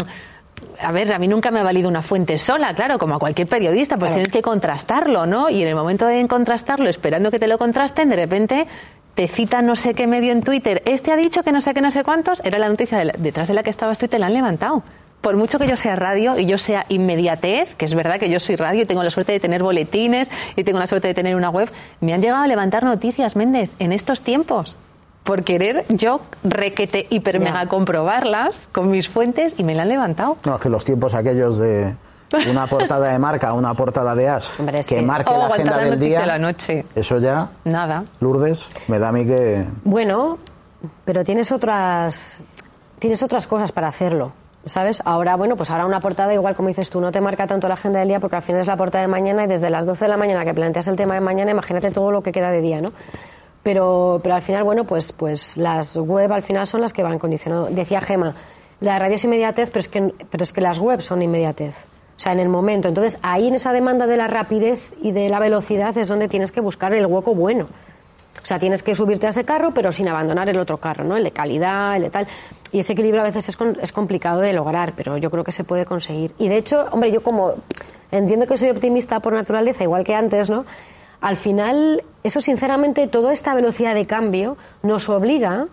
[0.79, 3.47] a ver, a mí nunca me ha valido una fuente sola, claro, como a cualquier
[3.47, 5.49] periodista, pues tienes que contrastarlo, ¿no?
[5.49, 8.67] Y en el momento de contrastarlo, esperando que te lo contrasten, de repente
[9.15, 11.81] te cita no sé qué medio en Twitter, este ha dicho que no sé qué,
[11.81, 14.27] no sé cuántos, era la noticia detrás de la que estabas tú y te la
[14.27, 14.83] han levantado.
[15.21, 18.39] Por mucho que yo sea radio y yo sea inmediatez, que es verdad que yo
[18.39, 21.35] soy radio y tengo la suerte de tener boletines y tengo la suerte de tener
[21.35, 24.77] una web, me han llegado a levantar noticias, Méndez, en estos tiempos
[25.25, 30.37] por querer yo requete hiper mega comprobarlas con mis fuentes y me la han levantado.
[30.45, 31.97] No, es que los tiempos aquellos de
[32.49, 34.53] una portada de marca, una portada de as,
[34.87, 36.85] que marque la agenda del día, la noche.
[36.95, 38.05] eso ya, nada.
[38.19, 39.65] Lourdes, me da a mí que...
[39.83, 40.37] Bueno,
[41.03, 42.37] pero tienes otras,
[42.99, 44.31] tienes otras cosas para hacerlo.
[44.67, 44.99] ¿Sabes?
[45.05, 47.75] Ahora, bueno, pues ahora una portada, igual como dices tú, no te marca tanto la
[47.75, 50.05] agenda del día porque al final es la portada de mañana y desde las 12
[50.05, 52.61] de la mañana que planteas el tema de mañana, imagínate todo lo que queda de
[52.61, 52.89] día, ¿no?
[53.65, 57.17] Pero, pero al final, bueno, pues, pues las web al final son las que van
[57.17, 57.67] condicionando.
[57.71, 58.35] Decía Gema,
[58.79, 61.75] la radio es inmediatez, pero es que, pero es que las webs son inmediatez.
[62.15, 62.87] O sea, en el momento.
[62.87, 66.51] Entonces, ahí en esa demanda de la rapidez y de la velocidad es donde tienes
[66.51, 67.65] que buscar el hueco bueno.
[68.39, 71.17] O sea, tienes que subirte a ese carro, pero sin abandonar el otro carro, ¿no?
[71.17, 72.27] El de calidad, el de tal.
[72.71, 75.63] Y ese equilibrio a veces es, es complicado de lograr, pero yo creo que se
[75.63, 76.33] puede conseguir.
[76.37, 77.53] Y de hecho, hombre, yo como
[78.11, 80.65] entiendo que soy optimista por naturaleza, igual que antes, ¿no?
[81.21, 85.67] Al final, eso sinceramente, toda esta velocidad de cambio nos obliga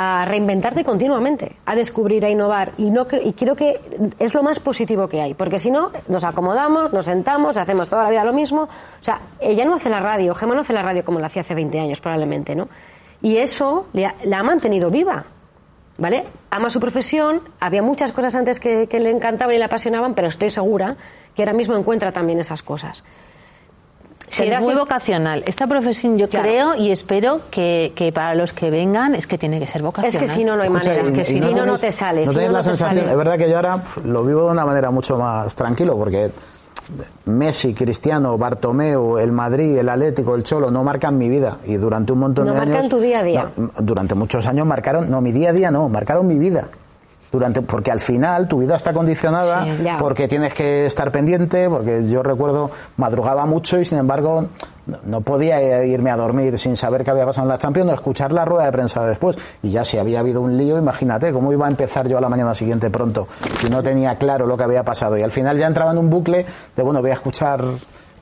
[0.00, 2.72] a reinventarte continuamente, a descubrir, a innovar.
[2.78, 3.80] Y, no, y creo que
[4.18, 8.04] es lo más positivo que hay, porque si no, nos acomodamos, nos sentamos, hacemos toda
[8.04, 8.62] la vida lo mismo.
[8.62, 8.68] O
[9.00, 11.54] sea, ella no hace la radio, Gemma no hace la radio como la hacía hace
[11.54, 12.68] 20 años, probablemente, ¿no?
[13.20, 15.24] Y eso la ha mantenido viva,
[15.96, 16.26] ¿vale?
[16.50, 20.28] Ama su profesión, había muchas cosas antes que, que le encantaban y le apasionaban, pero
[20.28, 20.96] estoy segura
[21.34, 23.02] que ahora mismo encuentra también esas cosas.
[24.30, 25.42] Sí, es muy vocacional.
[25.46, 29.58] Esta profesión yo creo y espero que, que, para los que vengan es que tiene
[29.58, 30.24] que ser vocacional.
[30.24, 30.96] Es que si no, no hay manera.
[30.96, 32.26] Es que si no, no, te sales.
[32.26, 35.16] No si la sensación, es verdad que yo ahora lo vivo de una manera mucho
[35.16, 36.30] más tranquilo porque
[37.26, 42.12] Messi, Cristiano, Bartomeu, el Madrid, el Atlético, el Cholo no marcan mi vida y durante
[42.12, 42.66] un montón de años.
[42.66, 43.50] No marcan tu día a día.
[43.78, 46.68] durante muchos años marcaron, no, mi día a día no, marcaron mi vida
[47.30, 49.66] durante porque al final tu vida está condicionada
[49.98, 54.46] porque tienes que estar pendiente porque yo recuerdo madrugaba mucho y sin embargo
[55.04, 58.32] no podía irme a dormir sin saber qué había pasado en la Champions o escuchar
[58.32, 59.36] la rueda de prensa después.
[59.62, 62.28] Y ya si había habido un lío imagínate cómo iba a empezar yo a la
[62.28, 63.28] mañana siguiente pronto
[63.60, 65.18] si no tenía claro lo que había pasado.
[65.18, 67.62] Y al final ya entraba en un bucle de bueno voy a escuchar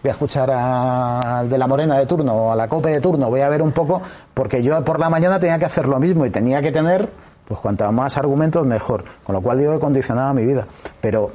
[0.02, 3.28] voy a escuchar al de la Morena de turno o a la Cope de turno,
[3.28, 4.02] voy a ver un poco,
[4.34, 7.10] porque yo por la mañana tenía que hacer lo mismo y tenía que tener
[7.46, 9.04] pues cuanto más argumentos mejor.
[9.24, 10.66] Con lo cual digo que condicionaba mi vida.
[11.00, 11.30] Pero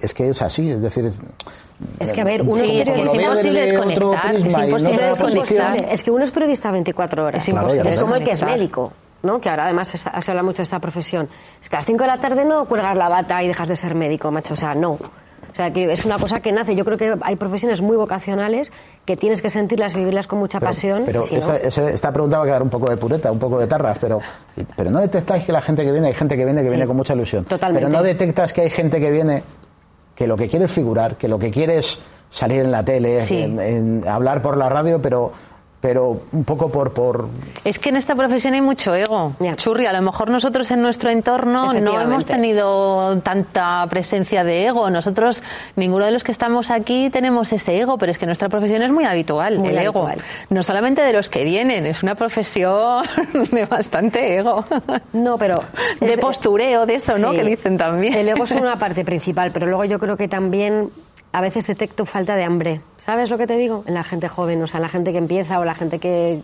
[0.00, 1.10] es que es así, es decir...
[1.98, 5.84] Es, que a ver, uno es, imposible desconectar, es imposible desconectar.
[5.90, 7.42] Es que uno es periodista 24 horas.
[7.42, 7.88] Es, imposible.
[7.88, 8.92] es como el que es médico.
[9.22, 9.40] ¿no?
[9.40, 11.28] que ahora además se, habla mucho de esta profesión.
[11.60, 13.76] Es que a las 5 de la tarde no cuelgas la bata y dejas de
[13.76, 14.54] ser médico, macho.
[14.54, 14.98] O sea, no.
[15.56, 16.76] O sea, que es una cosa que nace.
[16.76, 18.70] Yo creo que hay profesiones muy vocacionales
[19.06, 21.04] que tienes que sentirlas, vivirlas con mucha pasión.
[21.06, 24.20] Pero esta, pregunta va a quedar un poco de pureta, un poco de tarras, pero,
[24.76, 26.94] pero no detectáis que la gente que viene, hay gente que viene que viene con
[26.94, 27.46] mucha ilusión.
[27.46, 27.86] Totalmente.
[27.86, 29.44] Pero no detectas que hay gente que viene
[30.14, 34.02] que lo que quiere es figurar, que lo que quiere es salir en la tele,
[34.06, 35.32] hablar por la radio, pero
[35.86, 37.28] pero un poco por, por...
[37.62, 39.34] Es que en esta profesión hay mucho ego.
[39.54, 44.90] Churri, a lo mejor nosotros en nuestro entorno no hemos tenido tanta presencia de ego.
[44.90, 45.44] Nosotros,
[45.76, 48.90] ninguno de los que estamos aquí tenemos ese ego, pero es que nuestra profesión es
[48.90, 50.10] muy habitual, el ego.
[50.50, 53.04] No solamente de los que vienen, es una profesión
[53.52, 54.64] de bastante ego.
[55.12, 55.60] No, pero...
[56.00, 57.30] De postureo, de eso, ¿no?
[57.30, 58.12] Que dicen también.
[58.14, 60.90] El ego es una parte principal, pero luego yo creo que también
[61.36, 62.80] a veces detecto falta de hambre.
[62.96, 63.84] ¿Sabes lo que te digo?
[63.86, 66.40] En la gente joven, o sea, la gente que empieza o la gente que,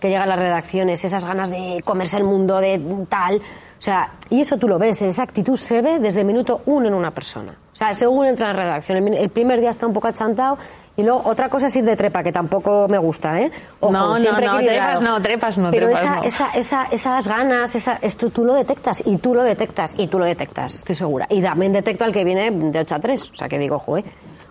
[0.00, 3.36] que llega a las redacciones, esas ganas de comerse el mundo, de tal.
[3.36, 6.88] O sea, y eso tú lo ves, esa actitud se ve desde el minuto uno
[6.88, 7.54] en una persona.
[7.72, 10.58] O sea, según entra en la redacción, el primer día está un poco achantado
[10.94, 13.50] y luego otra cosa es ir de trepa, que tampoco me gusta, ¿eh?
[13.80, 15.70] no, no, no, trepas no, trepas no.
[15.70, 19.94] Pero esa, esa, esa, esas ganas, esa, esto, tú lo detectas y tú lo detectas
[19.96, 21.26] y tú lo detectas, estoy segura.
[21.30, 24.04] Y también detecto al que viene de 8 a 3, o sea, que digo, joder.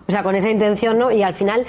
[0.08, 1.10] O sea, con esa intención, ¿no?
[1.10, 1.64] Y al final...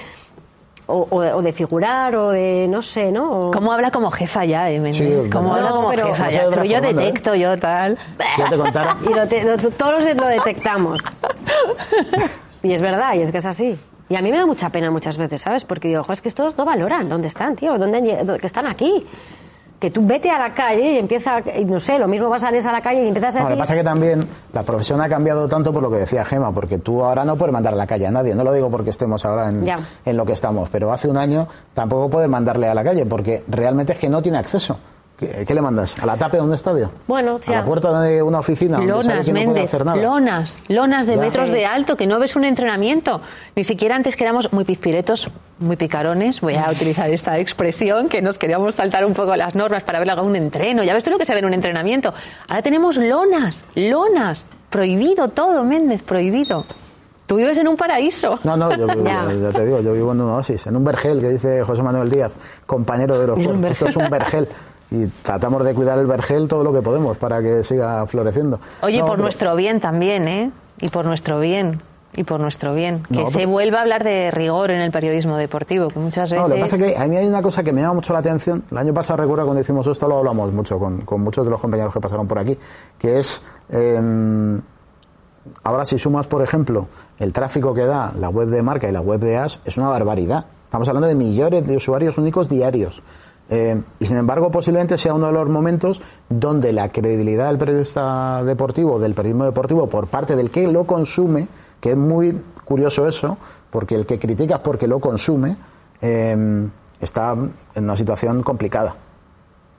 [0.86, 3.52] O, de figurar o de no sé, ¿no?
[3.52, 4.91] ¿Cómo habla como jefa ya, eh?
[4.91, 6.50] Sí, ¿Cómo habla como jefa ya?
[6.50, 7.98] yo detecto, yo tal.
[8.36, 8.98] Si te contara.
[9.10, 11.00] Y lo todos lo detectamos.
[12.63, 13.80] y es verdad, y es que es así.
[14.10, 15.63] Y a mí me da mucha pena muchas veces, ¿sabes?
[15.63, 19.08] Porque digo, es que estos no valoran dónde están, tío, dónde, que están aquí
[19.84, 22.65] que tú vete a la calle y empieza, no sé, lo mismo vas a salir
[22.65, 24.22] a la calle y empiezas a no, Lo que pasa es que también
[24.54, 27.52] la profesión ha cambiado tanto por lo que decía Gema, porque tú ahora no puedes
[27.52, 29.67] mandar a la calle a nadie, no lo digo porque estemos ahora en,
[30.06, 33.43] en lo que estamos, pero hace un año tampoco puedes mandarle a la calle porque
[33.50, 34.78] realmente es que no tiene acceso.
[35.17, 35.97] ¿Qué, le mandas?
[35.99, 36.91] ¿A la tape de un estadio?
[37.08, 38.80] Bueno, ¿A la puerta de una oficina?
[38.80, 43.21] Lonas, Méndez, lonas, lonas de metros de alto, que no ves un entrenamiento.
[43.56, 48.21] Ni siquiera antes que éramos muy pizpiretos, muy picarones, voy a utilizar esta expresión, que
[48.21, 50.84] nos queríamos saltar un poco las normas para ver un entreno.
[50.84, 52.13] Ya ves tú lo que se ve en un entrenamiento.
[52.49, 54.47] Ahora tenemos lonas, lonas.
[54.69, 56.65] Prohibido todo, Méndez, prohibido.
[57.28, 58.38] Tú vives en un paraíso.
[58.43, 59.26] No, no, yo, ya.
[59.54, 62.34] te digo, yo vivo en un oasis, en un vergel, que dice José Manuel Díaz,
[62.65, 64.47] compañero de los Esto es un vergel
[64.93, 68.60] y tratamos de cuidar el vergel todo lo que podemos para que siga floreciendo.
[68.84, 70.51] Oye, por nuestro bien también, ¿eh?
[70.79, 71.82] Y por nuestro bien.
[72.15, 73.01] Y por nuestro bien.
[73.12, 76.43] Que se vuelva a hablar de rigor en el periodismo deportivo, que muchas veces...
[76.43, 78.13] No, lo que pasa es que a mí hay una cosa que me llama mucho
[78.13, 78.63] la atención.
[78.69, 81.60] El año pasado, recuerdo, cuando hicimos esto, lo hablamos mucho con, con muchos de los
[81.60, 82.56] compañeros que pasaron por aquí,
[82.99, 83.41] que es...
[85.63, 89.01] ahora si sumas, por ejemplo, el tráfico que da la web de marca y la
[89.01, 90.45] web de AS, es una barbaridad.
[90.65, 93.01] Estamos hablando de millones de usuarios únicos diarios.
[93.49, 98.43] Eh, y sin embargo, posiblemente sea uno de los momentos donde la credibilidad del periodista
[98.43, 101.47] deportivo, del periodismo deportivo, por parte del que lo consume,
[101.79, 103.38] que es muy curioso eso,
[103.69, 105.58] porque el que critica es porque lo consume,
[106.01, 106.67] eh,
[106.99, 107.36] está
[107.75, 108.95] en una situación complicada.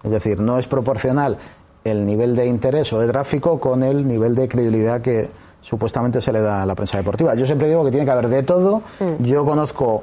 [0.02, 1.38] Es decir, no es proporcional
[1.82, 5.28] el nivel de interés o de tráfico con el nivel de credibilidad que
[5.60, 7.34] supuestamente se le da a la prensa deportiva.
[7.34, 8.82] Yo siempre digo que tiene que haber de todo.
[9.00, 9.24] Mm.
[9.24, 10.02] Yo conozco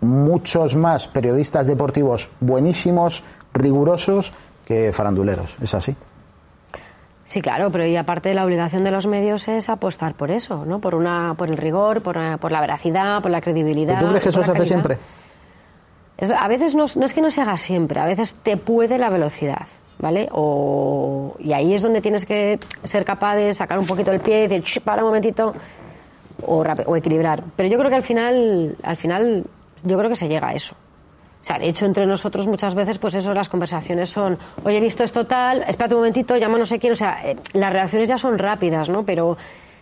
[0.00, 3.22] muchos más periodistas deportivos buenísimos,
[3.54, 4.32] rigurosos,
[4.64, 5.56] que faranduleros.
[5.60, 5.96] Es así.
[7.24, 10.80] Sí, claro, pero y aparte la obligación de los medios es apostar por eso, ¿no?
[10.80, 14.00] Por una, por el rigor, por, por la veracidad, por la credibilidad.
[14.00, 14.98] ¿Tú crees que eso se hace siempre?
[16.38, 19.66] a veces no, es que no se haga siempre, a veces te puede la velocidad,
[19.98, 20.28] ¿vale?
[20.32, 24.44] O, y ahí es donde tienes que ser capaz de sacar un poquito el pie
[24.44, 25.54] y decir, para un momentito,
[26.46, 27.42] o, o equilibrar.
[27.56, 29.44] Pero yo creo que al final, al final
[29.84, 30.74] yo creo que se llega a eso.
[31.42, 34.80] O sea, de hecho, entre nosotros muchas veces, pues eso, las conversaciones son, oye, he
[34.80, 36.92] visto esto tal, espérate un momentito, llama no sé quién.
[36.92, 39.04] O sea, eh, las reacciones ya son rápidas, ¿no?
[39.04, 39.36] Pero,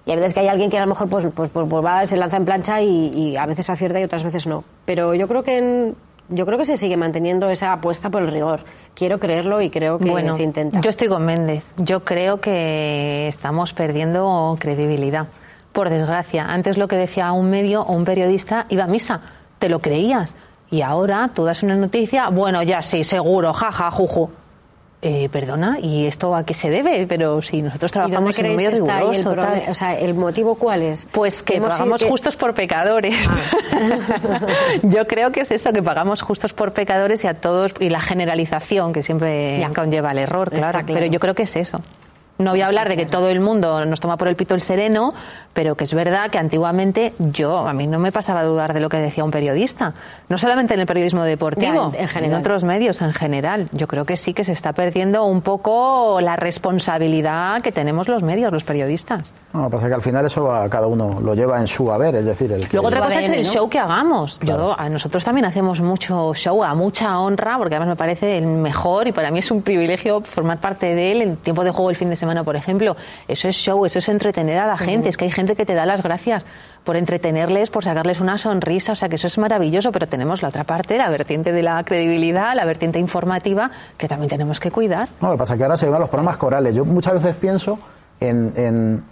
[0.06, 2.06] y a veces que hay alguien que a lo mejor, pues, pues, pues, pues va,
[2.06, 4.64] se lanza en plancha y, a veces acierta y otras veces no.
[4.86, 5.92] Pero yo creo que
[6.30, 8.60] yo creo que se sigue manteniendo esa apuesta por el rigor.
[8.94, 10.80] Quiero creerlo y creo que bueno, se intenta.
[10.80, 11.64] Yo estoy con Méndez.
[11.76, 15.26] Yo creo que estamos perdiendo credibilidad.
[15.72, 19.20] Por desgracia, antes lo que decía un medio o un periodista iba a misa
[19.60, 20.34] te lo creías.
[20.72, 24.30] Y ahora tú das una noticia, bueno, ya sí, seguro, jaja, juju.
[25.02, 27.06] Eh, perdona, ¿y esto a qué se debe?
[27.06, 31.06] Pero si nosotros trabajamos en un medio riguroso, el, o sea, ¿el motivo cuál es?
[31.10, 33.16] Pues que pagamos justos por pecadores.
[33.26, 34.40] Ah.
[34.82, 38.00] Yo creo que es esto, que pagamos justos por pecadores y a todos, y la
[38.00, 40.80] generalización que siempre conlleva el error, claro.
[40.86, 41.80] Pero yo creo que es eso.
[42.40, 44.62] No voy a hablar de que todo el mundo nos toma por el pito el
[44.62, 45.12] sereno,
[45.52, 48.80] pero que es verdad que antiguamente yo, a mí no me pasaba a dudar de
[48.80, 49.92] lo que decía un periodista.
[50.30, 53.68] No solamente en el periodismo deportivo, en, otros medios en general.
[53.72, 58.22] Yo creo que sí que se está perdiendo un poco la responsabilidad que tenemos los
[58.22, 59.34] medios, los periodistas.
[59.52, 62.24] No, pasa que al final eso a cada uno lo lleva en su haber, es
[62.24, 64.38] decir, el Luego otra cosa es el show que hagamos.
[64.40, 68.46] Yo, a nosotros también hacemos mucho show, a mucha honra, porque además me parece el
[68.46, 71.90] mejor y para mí es un privilegio formar parte de él en tiempo de juego
[71.90, 72.96] el fin de semana por ejemplo.
[73.28, 75.08] Eso es show, eso es entretener a la gente.
[75.08, 76.44] Es que hay gente que te da las gracias
[76.84, 80.48] por entretenerles, por sacarles una sonrisa, o sea que eso es maravilloso, pero tenemos la
[80.48, 85.08] otra parte, la vertiente de la credibilidad, la vertiente informativa, que también tenemos que cuidar.
[85.20, 86.74] No, lo que pasa es que ahora se van los programas corales.
[86.74, 87.78] Yo muchas veces pienso
[88.18, 89.04] en, en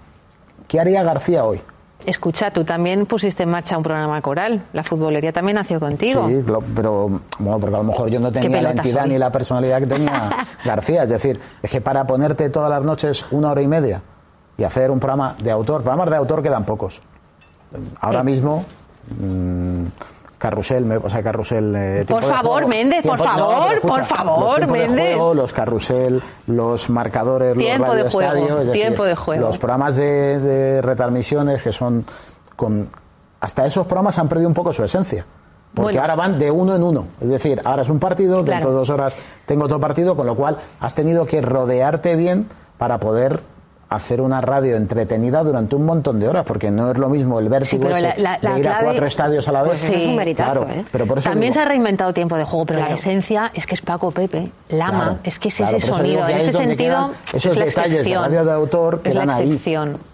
[0.67, 1.61] ¿qué haría García hoy?
[2.07, 4.65] Escucha, tú también pusiste en marcha un programa coral.
[4.73, 6.29] La futbolería también nació contigo.
[6.29, 6.43] Sí,
[6.75, 9.87] pero bueno, porque a lo mejor yo no tenía la entidad ni la personalidad que
[9.87, 10.31] tenía
[10.65, 11.03] García.
[11.03, 14.01] Es decir, es que para ponerte todas las noches una hora y media
[14.57, 17.01] y hacer un programa de autor, programas de autor quedan pocos.
[18.01, 18.65] Ahora mismo.
[19.21, 19.87] Mm,
[20.39, 21.75] carrusel, o sea, carrusel.
[21.77, 25.17] Eh, por favor, Méndez, por favor, por favor, los Méndez.
[25.17, 29.47] los carrusel, los marcadores, tiempo los de tiempo de juego.
[29.47, 32.05] Los programas de, retransmisiones que son
[32.57, 32.89] con.
[33.41, 35.27] Hasta esos programas han perdido un poco su esencia.
[35.75, 37.07] Porque ahora van de uno en uno.
[37.21, 40.35] Es decir, ahora es un partido, dentro de dos horas tengo otro partido, con lo
[40.35, 42.49] cual has tenido que rodearte bien
[42.79, 43.43] para poder
[43.89, 47.49] hacer una radio entretenida durante un montón de horas, porque no es lo mismo el
[47.49, 49.81] vértigo de ir a cuatro estadios a la vez.
[49.81, 50.85] Pues es un claro, ¿eh?
[50.93, 53.75] pero por eso También se ha reinventado tiempo de juego, pero la esencia es que
[53.75, 56.29] es Paco Pepe, Lama, es que es ese sonido.
[56.29, 59.59] En ese sentido, esos detalles de radio de autor quedan ahí.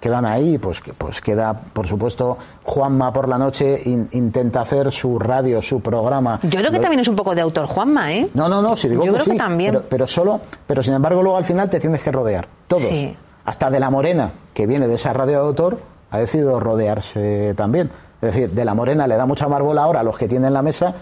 [0.01, 5.61] Quedan ahí, pues, pues queda, por supuesto, Juanma por la noche intenta hacer su radio,
[5.61, 6.39] su programa.
[6.43, 8.29] Yo creo que también es un poco de autor Juanma, ¿eh?
[8.35, 9.73] No, no, no, si digo Yo creo que también.
[9.73, 12.83] Pero, pero, solo, pero sin embargo luego al final te tienes que rodear, todos.
[12.83, 15.79] Sí hasta de la Morena, que viene de esa radio de autor,
[16.11, 17.91] ha decidido rodearse también.
[18.23, 20.53] Es decir, de la Morena le da mucha más bola ahora a los que tienen
[20.55, 20.95] la mesa,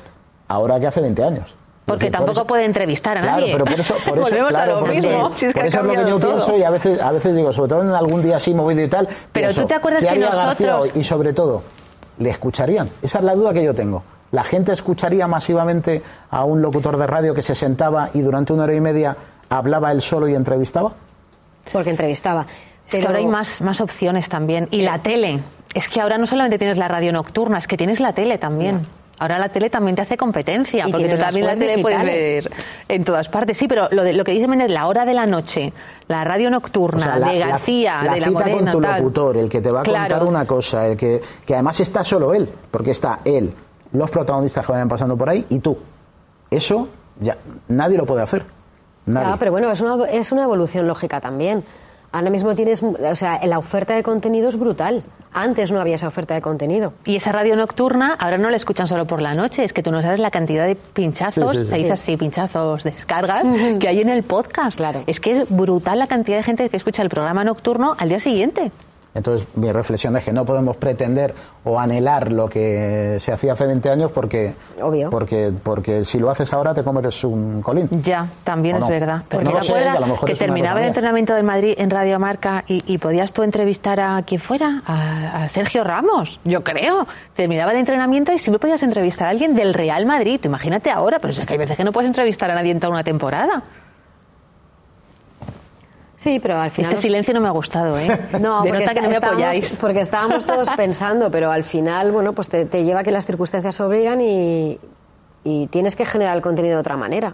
[0.48, 1.54] ahora que hace 20 años.
[1.84, 3.52] Porque Por tampoco eso- puede entrevistar a Claro, nadie.
[3.52, 5.30] pero por eso, por eso, Volvemos claro, a lo mismo.
[5.34, 6.30] si es que por ha eso es lo que yo todo.
[6.30, 8.88] pienso y a veces, a veces digo, sobre todo en algún día así movido y
[8.88, 9.06] tal.
[9.32, 10.90] Pero pienso, tú te acuerdas ¿qué que nosotros- hoy?
[10.94, 11.62] Y sobre todo,
[12.18, 12.88] ¿le escucharían?
[13.02, 14.02] Esa es la duda que yo tengo.
[14.30, 18.62] ¿La gente escucharía masivamente a un locutor de radio que se sentaba y durante una
[18.62, 19.16] hora y media
[19.50, 20.92] hablaba él solo y entrevistaba?
[21.72, 22.46] Porque entrevistaba.
[22.88, 24.68] Es que ahora hay más, más opciones también.
[24.70, 25.40] Y la tele.
[25.74, 28.86] Es que ahora no solamente tienes la radio nocturna, es que tienes la tele también.
[29.18, 32.50] Ahora la tele también te hace competencia, porque tú también la tele puedes ver
[32.88, 33.56] en todas partes.
[33.56, 35.72] Sí, pero lo, de, lo que dice Méndez, la hora de la noche,
[36.08, 38.80] la radio nocturna, O sea, la- de la- García, la de la cita Morena, con
[38.82, 38.98] tu tal.
[39.00, 42.34] locutor, el que te va a contar una cosa, el que, que además está solo
[42.34, 43.54] él, porque está él,
[43.92, 45.78] los protagonistas que vayan pasando por ahí y tú.
[46.50, 46.88] Eso
[47.20, 48.44] ya nadie lo puede hacer.
[49.06, 49.28] Nadie.
[49.30, 51.64] Ya, pero bueno, es una, es una evolución lógica también.
[52.12, 55.02] Ahora mismo tienes, o sea, la oferta de contenido es brutal.
[55.32, 56.92] Antes no había esa oferta de contenido.
[57.06, 59.90] Y esa radio nocturna ahora no la escuchan solo por la noche, es que tú
[59.90, 61.70] no sabes la cantidad de pinchazos, Sí, sí, sí.
[61.70, 61.92] se dice Sí.
[61.92, 63.44] así, pinchazos, descargas,
[63.80, 64.76] que hay en el podcast.
[64.76, 65.04] Claro.
[65.06, 68.20] Es que es brutal la cantidad de gente que escucha el programa nocturno al día
[68.20, 68.70] siguiente.
[69.14, 73.66] Entonces, mi reflexión es que no podemos pretender o anhelar lo que se hacía hace
[73.66, 75.10] 20 años porque, Obvio.
[75.10, 77.88] porque, porque si lo haces ahora te comes un colín.
[78.02, 78.90] Ya, también ¿O es no?
[78.90, 79.16] verdad.
[79.28, 81.34] Pues Porque no lo sé, que a lo mejor que es una terminaba el entrenamiento
[81.34, 85.48] del Madrid en Radio Marca y, y podías tú entrevistar a quien fuera, a, a
[85.48, 87.06] Sergio Ramos, yo creo.
[87.34, 90.38] Terminaba el entrenamiento y siempre podías entrevistar a alguien del Real Madrid.
[90.40, 92.78] Tú Imagínate ahora, pero es que hay veces que no puedes entrevistar a nadie en
[92.80, 93.62] toda una temporada.
[96.22, 96.92] Sí, pero al final.
[96.92, 98.28] Este silencio no me ha gustado, ¿eh?
[98.40, 99.74] No, porque nota que no me apoyáis.
[99.74, 103.26] Porque estábamos todos pensando, pero al final, bueno, pues te, te lleva a que las
[103.26, 104.78] circunstancias obligan y,
[105.42, 107.32] y tienes que generar el contenido de otra manera.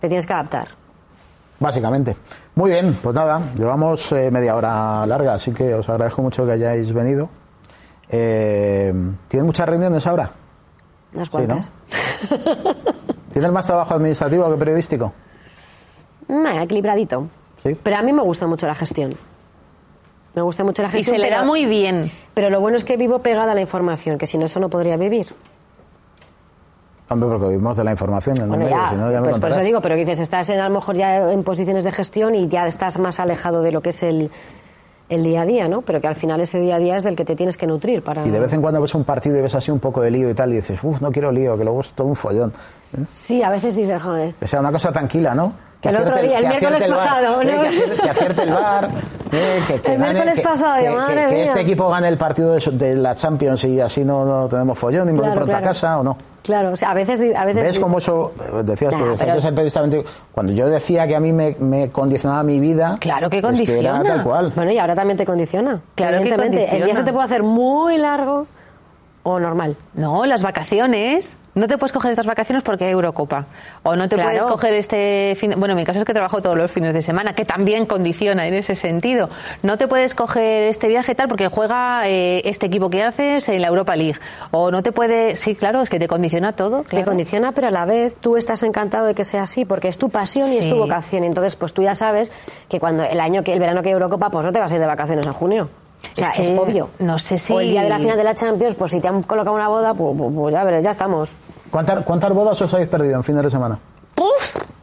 [0.00, 0.68] Te tienes que adaptar.
[1.60, 2.14] Básicamente.
[2.56, 6.52] Muy bien, pues nada, llevamos eh, media hora larga, así que os agradezco mucho que
[6.52, 7.30] hayáis venido.
[8.10, 8.92] Eh,
[9.28, 10.30] ¿Tienes muchas reuniones ahora?
[11.14, 11.46] Unas Sí, ¿no?
[11.46, 11.72] cuantas.
[13.32, 15.14] ¿Tienes más trabajo administrativo que periodístico?
[16.28, 17.28] Mm, equilibradito.
[17.62, 17.76] Sí.
[17.82, 19.14] Pero a mí me gusta mucho la gestión.
[20.34, 21.16] Me gusta mucho la Y gestión.
[21.16, 22.10] se le da pero- muy bien.
[22.34, 24.68] Pero lo bueno es que vivo pegada a la información, que si no, eso no
[24.68, 25.28] podría vivir.
[27.08, 29.38] Hombre, porque vivimos de la información en el Bueno, ya, si no ya me pues
[29.38, 32.34] por eso digo, pero dices, estás en, a lo mejor ya en posiciones de gestión
[32.34, 34.30] y ya estás más alejado de lo que es el,
[35.10, 35.82] el día a día, ¿no?
[35.82, 38.02] Pero que al final ese día a día es del que te tienes que nutrir
[38.02, 38.26] para...
[38.26, 40.30] Y de vez en cuando ves un partido y ves así un poco de lío
[40.30, 42.50] y tal, y dices, uff, no quiero lío, que luego es todo un follón.
[42.96, 43.04] ¿Eh?
[43.12, 45.52] Sí, a veces dices, joder, Que sea una cosa tranquila, ¿no?
[45.82, 47.60] Que El otro día, el que miércoles pasado, eh, ¿no?
[47.62, 48.88] que, acierte, que acierte el bar,
[49.32, 51.44] eh, que, que El gane- miércoles que- pasado, que, que- madre que mía.
[51.44, 55.12] este equipo gane el partido de, la Champions y así no, no tenemos follón y
[55.12, 56.16] me voy Claro, pronto a casa o no.
[56.44, 57.20] claro, o sea, a veces...
[57.36, 59.82] A veces ¿Ves cómo eso, eh, decías Nah, tú, pero- que periodista,
[60.32, 63.48] cuando yo decía que a mí me, me condicionaba mi vida, Claro que es era
[63.48, 64.02] condiciona.
[64.04, 64.52] tal cual.
[64.54, 65.80] Bueno, y ahora también te condiciona.
[65.96, 66.94] Claro que Evidentemente, el día condiciona.
[67.00, 68.46] se te puede hacer muy largo
[69.24, 69.76] o normal.
[69.94, 71.36] No, las vacaciones.
[71.54, 73.44] No te puedes coger estas vacaciones porque hay Eurocopa.
[73.82, 74.30] O no te Claro.
[74.30, 75.52] puedes coger este fin.
[75.58, 78.46] Bueno, en mi caso es que trabajo todos los fines de semana, que también condiciona
[78.46, 79.28] en ese sentido.
[79.62, 83.60] No te puedes coger este viaje tal porque juega eh, este equipo que haces en
[83.60, 84.18] la Europa League.
[84.50, 85.36] O no te puede.
[85.36, 86.84] Sí, claro, es que te condiciona todo.
[86.88, 89.98] Te condiciona, pero a la vez tú estás encantado de que sea así, porque es
[89.98, 91.22] tu pasión y es tu vocación.
[91.24, 92.32] Entonces, pues tú ya sabes
[92.70, 94.74] que cuando el año que el verano que hay Eurocopa, pues no te vas a
[94.76, 95.68] ir de vacaciones en junio.
[96.04, 96.90] O sea, Es obvio.
[96.98, 99.06] no sé si- O el día de la final de la Champions, pues si te
[99.06, 101.30] han colocado una boda, pues, pues- pues ya verás, ya estamos.
[101.72, 103.78] ¿Cuántas, ¿Cuántas bodas os habéis perdido en fines de semana?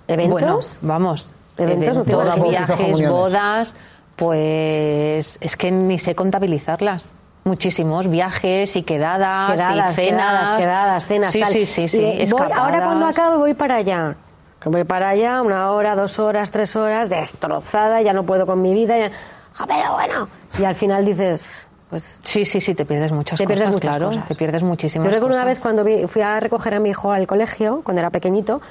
[0.08, 0.40] ¿Eventos?
[0.42, 1.30] Bueno, vamos.
[1.58, 2.66] Eventos, Eventos, idea.
[2.66, 3.76] viajes, bodas,
[4.16, 7.12] pues es que ni sé contabilizarlas.
[7.46, 10.50] Muchísimos viajes y quedadas, quedadas, y cenas.
[10.50, 11.54] quedadas, quedadas, cenas, Sí, tal.
[11.54, 12.26] sí, sí, sí.
[12.32, 14.16] Voy- ahora cuando acabe voy para allá.
[14.60, 18.62] Que voy para allá, una hora, dos horas, tres horas, destrozada, ya no puedo con
[18.62, 18.98] mi vida.
[18.98, 19.12] Ya...
[19.58, 20.28] Ah, pero bueno.
[20.60, 21.44] Y al final dices,
[21.90, 24.06] pues Sí, sí, sí, te pierdes muchas Te cosas, pierdes muchas claro.
[24.08, 24.28] cosas.
[24.28, 27.12] Te pierdes muchísimas Yo recuerdo una vez cuando vi- fui a recoger a mi hijo
[27.12, 28.62] al colegio, cuando era pequeñito,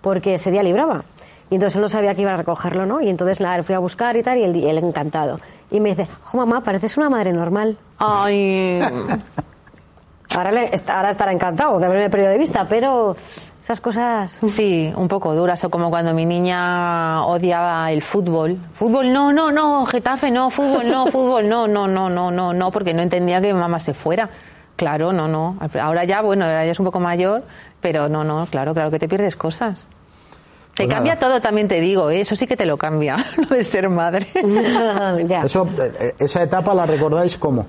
[0.00, 1.04] porque ese día libraba.
[1.48, 3.00] Y entonces él no sabía que iba a recogerlo, ¿no?
[3.00, 5.38] Y entonces le fui a buscar y tal, y él, y él encantado.
[5.70, 7.78] Y me dice, jo mamá, pareces una madre normal.
[7.98, 8.80] Ay,
[10.34, 13.16] Ahora, le- ahora estará encantado de haberme perdido de vista, pero
[13.66, 14.38] esas cosas...
[14.46, 15.64] sí, un poco duras.
[15.64, 18.56] O como cuando mi niña odiaba el fútbol.
[18.74, 22.70] Fútbol, no, no, no, Getafe, no, fútbol, no, fútbol, no, no, no, no, no, no,
[22.70, 24.30] porque no entendía que mi mamá se fuera.
[24.76, 25.56] Claro, no, no.
[25.80, 27.42] Ahora ya, bueno, ahora ya es un poco mayor,
[27.80, 29.88] pero no, no, claro, claro que te pierdes cosas.
[30.76, 31.26] Te Pues cambia nada.
[31.26, 32.20] todo, también te digo, ¿eh?
[32.20, 34.28] eso sí que te lo cambia, lo de ser madre.
[35.26, 35.40] ya.
[35.40, 37.66] Eso, eh, esa etapa la recordáis cómo?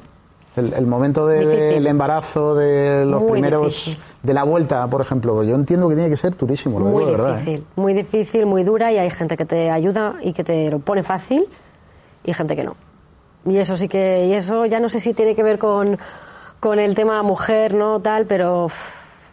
[0.57, 1.59] El, el momento de- Difícil.
[1.75, 3.97] del embarazo, de los Muy primeros, difícil.
[4.23, 5.43] de la vuelta, por ejemplo.
[5.43, 7.35] Yo entiendo que tiene que ser durísimo, lo Muy digo de verdad.
[7.35, 7.39] ¿eh?
[7.39, 10.79] difícil, muy difícil, muy dura y hay gente que te ayuda y que te lo
[10.79, 11.45] pone fácil
[12.23, 12.75] y gente que no.
[13.45, 15.97] Y eso sí que, y eso ya no sé si tiene que ver con,
[16.59, 18.67] con el tema mujer, no tal, pero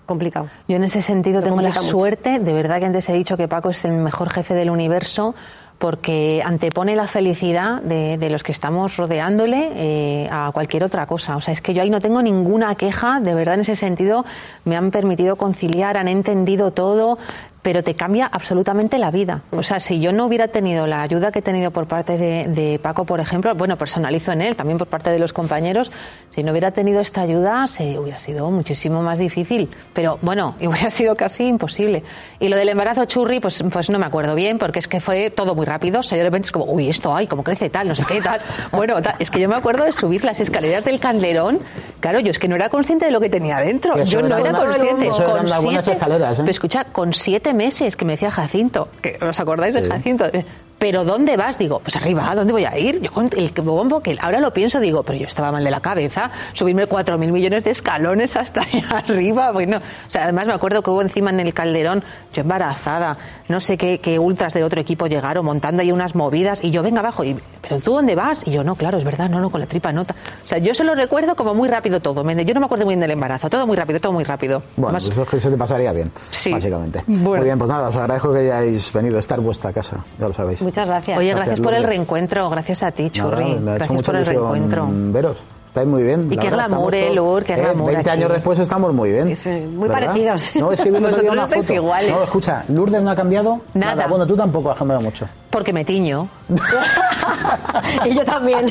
[0.07, 0.49] complicado.
[0.68, 1.81] Yo en ese sentido tengo la mucho.
[1.83, 5.35] suerte, de verdad que antes he dicho que Paco es el mejor jefe del universo
[5.79, 11.37] porque antepone la felicidad de, de los que estamos rodeándole eh, a cualquier otra cosa.
[11.37, 14.25] O sea, es que yo ahí no tengo ninguna queja, de verdad en ese sentido
[14.64, 17.18] me han permitido conciliar, han entendido todo,
[17.65, 19.41] pero te cambia absolutamente la vida.
[19.51, 22.47] O sea, si yo no hubiera tenido la ayuda que he tenido por parte de,
[22.47, 25.91] de Paco, por ejemplo, bueno, personalizo en él, también por parte de los compañeros,
[26.29, 29.71] si no hubiera tenido esta ayuda, se hubiera sido muchísimo más difícil.
[29.95, 32.03] Pero bueno, hubiera sido casi imposible.
[32.39, 35.31] Y lo del embarazo churri, pues, pues no me acuerdo bien, porque es que fue
[35.31, 36.01] todo muy rápido.
[36.01, 38.05] O sea, yo de repente es como, uy, esto, ay, cómo crece tal, no sé
[38.07, 38.41] qué, tal.
[38.73, 39.15] Bueno, tal.
[39.19, 41.61] es que yo me acuerdo de subir las escaleras del Calderón.
[42.01, 43.97] Claro, yo es que no era consciente de lo que tenía dentro.
[44.05, 45.09] Yo no era consciente.
[45.09, 46.43] Con siete- escaleras, ¿eh?
[46.43, 49.88] Pero escucha, con siete meses que me decía Jacinto, que ¿os acordáis de Sí.
[49.90, 50.26] Jacinto?
[50.26, 50.44] Eh,
[50.76, 51.57] Pero ¿dónde vas?
[51.57, 53.00] Digo, pues arriba, ¿a dónde voy a ir?
[53.00, 55.80] Yo con el bombo que ahora lo pienso, digo, pero yo estaba mal de la
[55.80, 60.52] cabeza, subirme cuatro mil millones de escalones hasta allá arriba, bueno, o sea, además me
[60.52, 62.02] acuerdo que hubo encima en el calderón,
[62.34, 63.16] yo embarazada,
[63.49, 66.82] no sé qué, qué ultras de otro equipo llegaron montando ahí unas movidas y yo
[66.82, 69.51] venga abajo y pero tú dónde vas y yo no claro es verdad no no
[69.51, 70.14] con la tripa nota
[70.45, 72.92] o sea yo se lo recuerdo como muy rápido todo yo no me acuerdo muy
[72.95, 75.51] bien del embarazo todo muy rápido todo muy rápido Bueno, Además, pues es que se
[75.51, 76.53] te pasaría bien, Sí.
[76.53, 77.03] básicamente.
[77.07, 77.36] Bueno.
[77.36, 80.28] Muy bien, pues nada, os agradezco que hayáis venido a estar en vuestra casa, ya
[80.28, 80.62] lo sabéis.
[80.62, 81.18] Muchas gracias.
[81.18, 83.45] Oye, gracias, Gracias, por el reencuentro, gracias a ti, Nada, Churri.
[83.45, 84.86] me ha hecho gracias mucha por el reencuentro.
[84.90, 85.36] veros.
[85.75, 86.29] Estáis muy bien.
[86.31, 88.20] Y qué glamour, Lour, qué glamour 20 aquí.
[88.20, 89.35] años después estamos muy bien.
[89.35, 90.07] Sí, muy ¿verdad?
[90.07, 90.55] parecidos.
[90.55, 91.72] No, es que vi el otro día Vosotros una foto.
[91.75, 92.12] iguales.
[92.12, 94.07] No, escucha, Lourdes no ha cambiado Nada.
[94.07, 95.27] Bueno, tú tampoco has cambiado mucho.
[95.51, 96.29] Porque me tiño.
[98.05, 98.70] y yo también.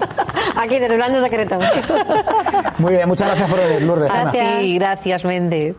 [0.56, 1.58] Aquí, desde Secreto.
[2.78, 4.10] Muy bien, muchas gracias por venir, Lourdes.
[4.10, 4.22] Ana.
[4.32, 4.60] Gracias.
[4.62, 5.76] Sí, gracias, Méndez.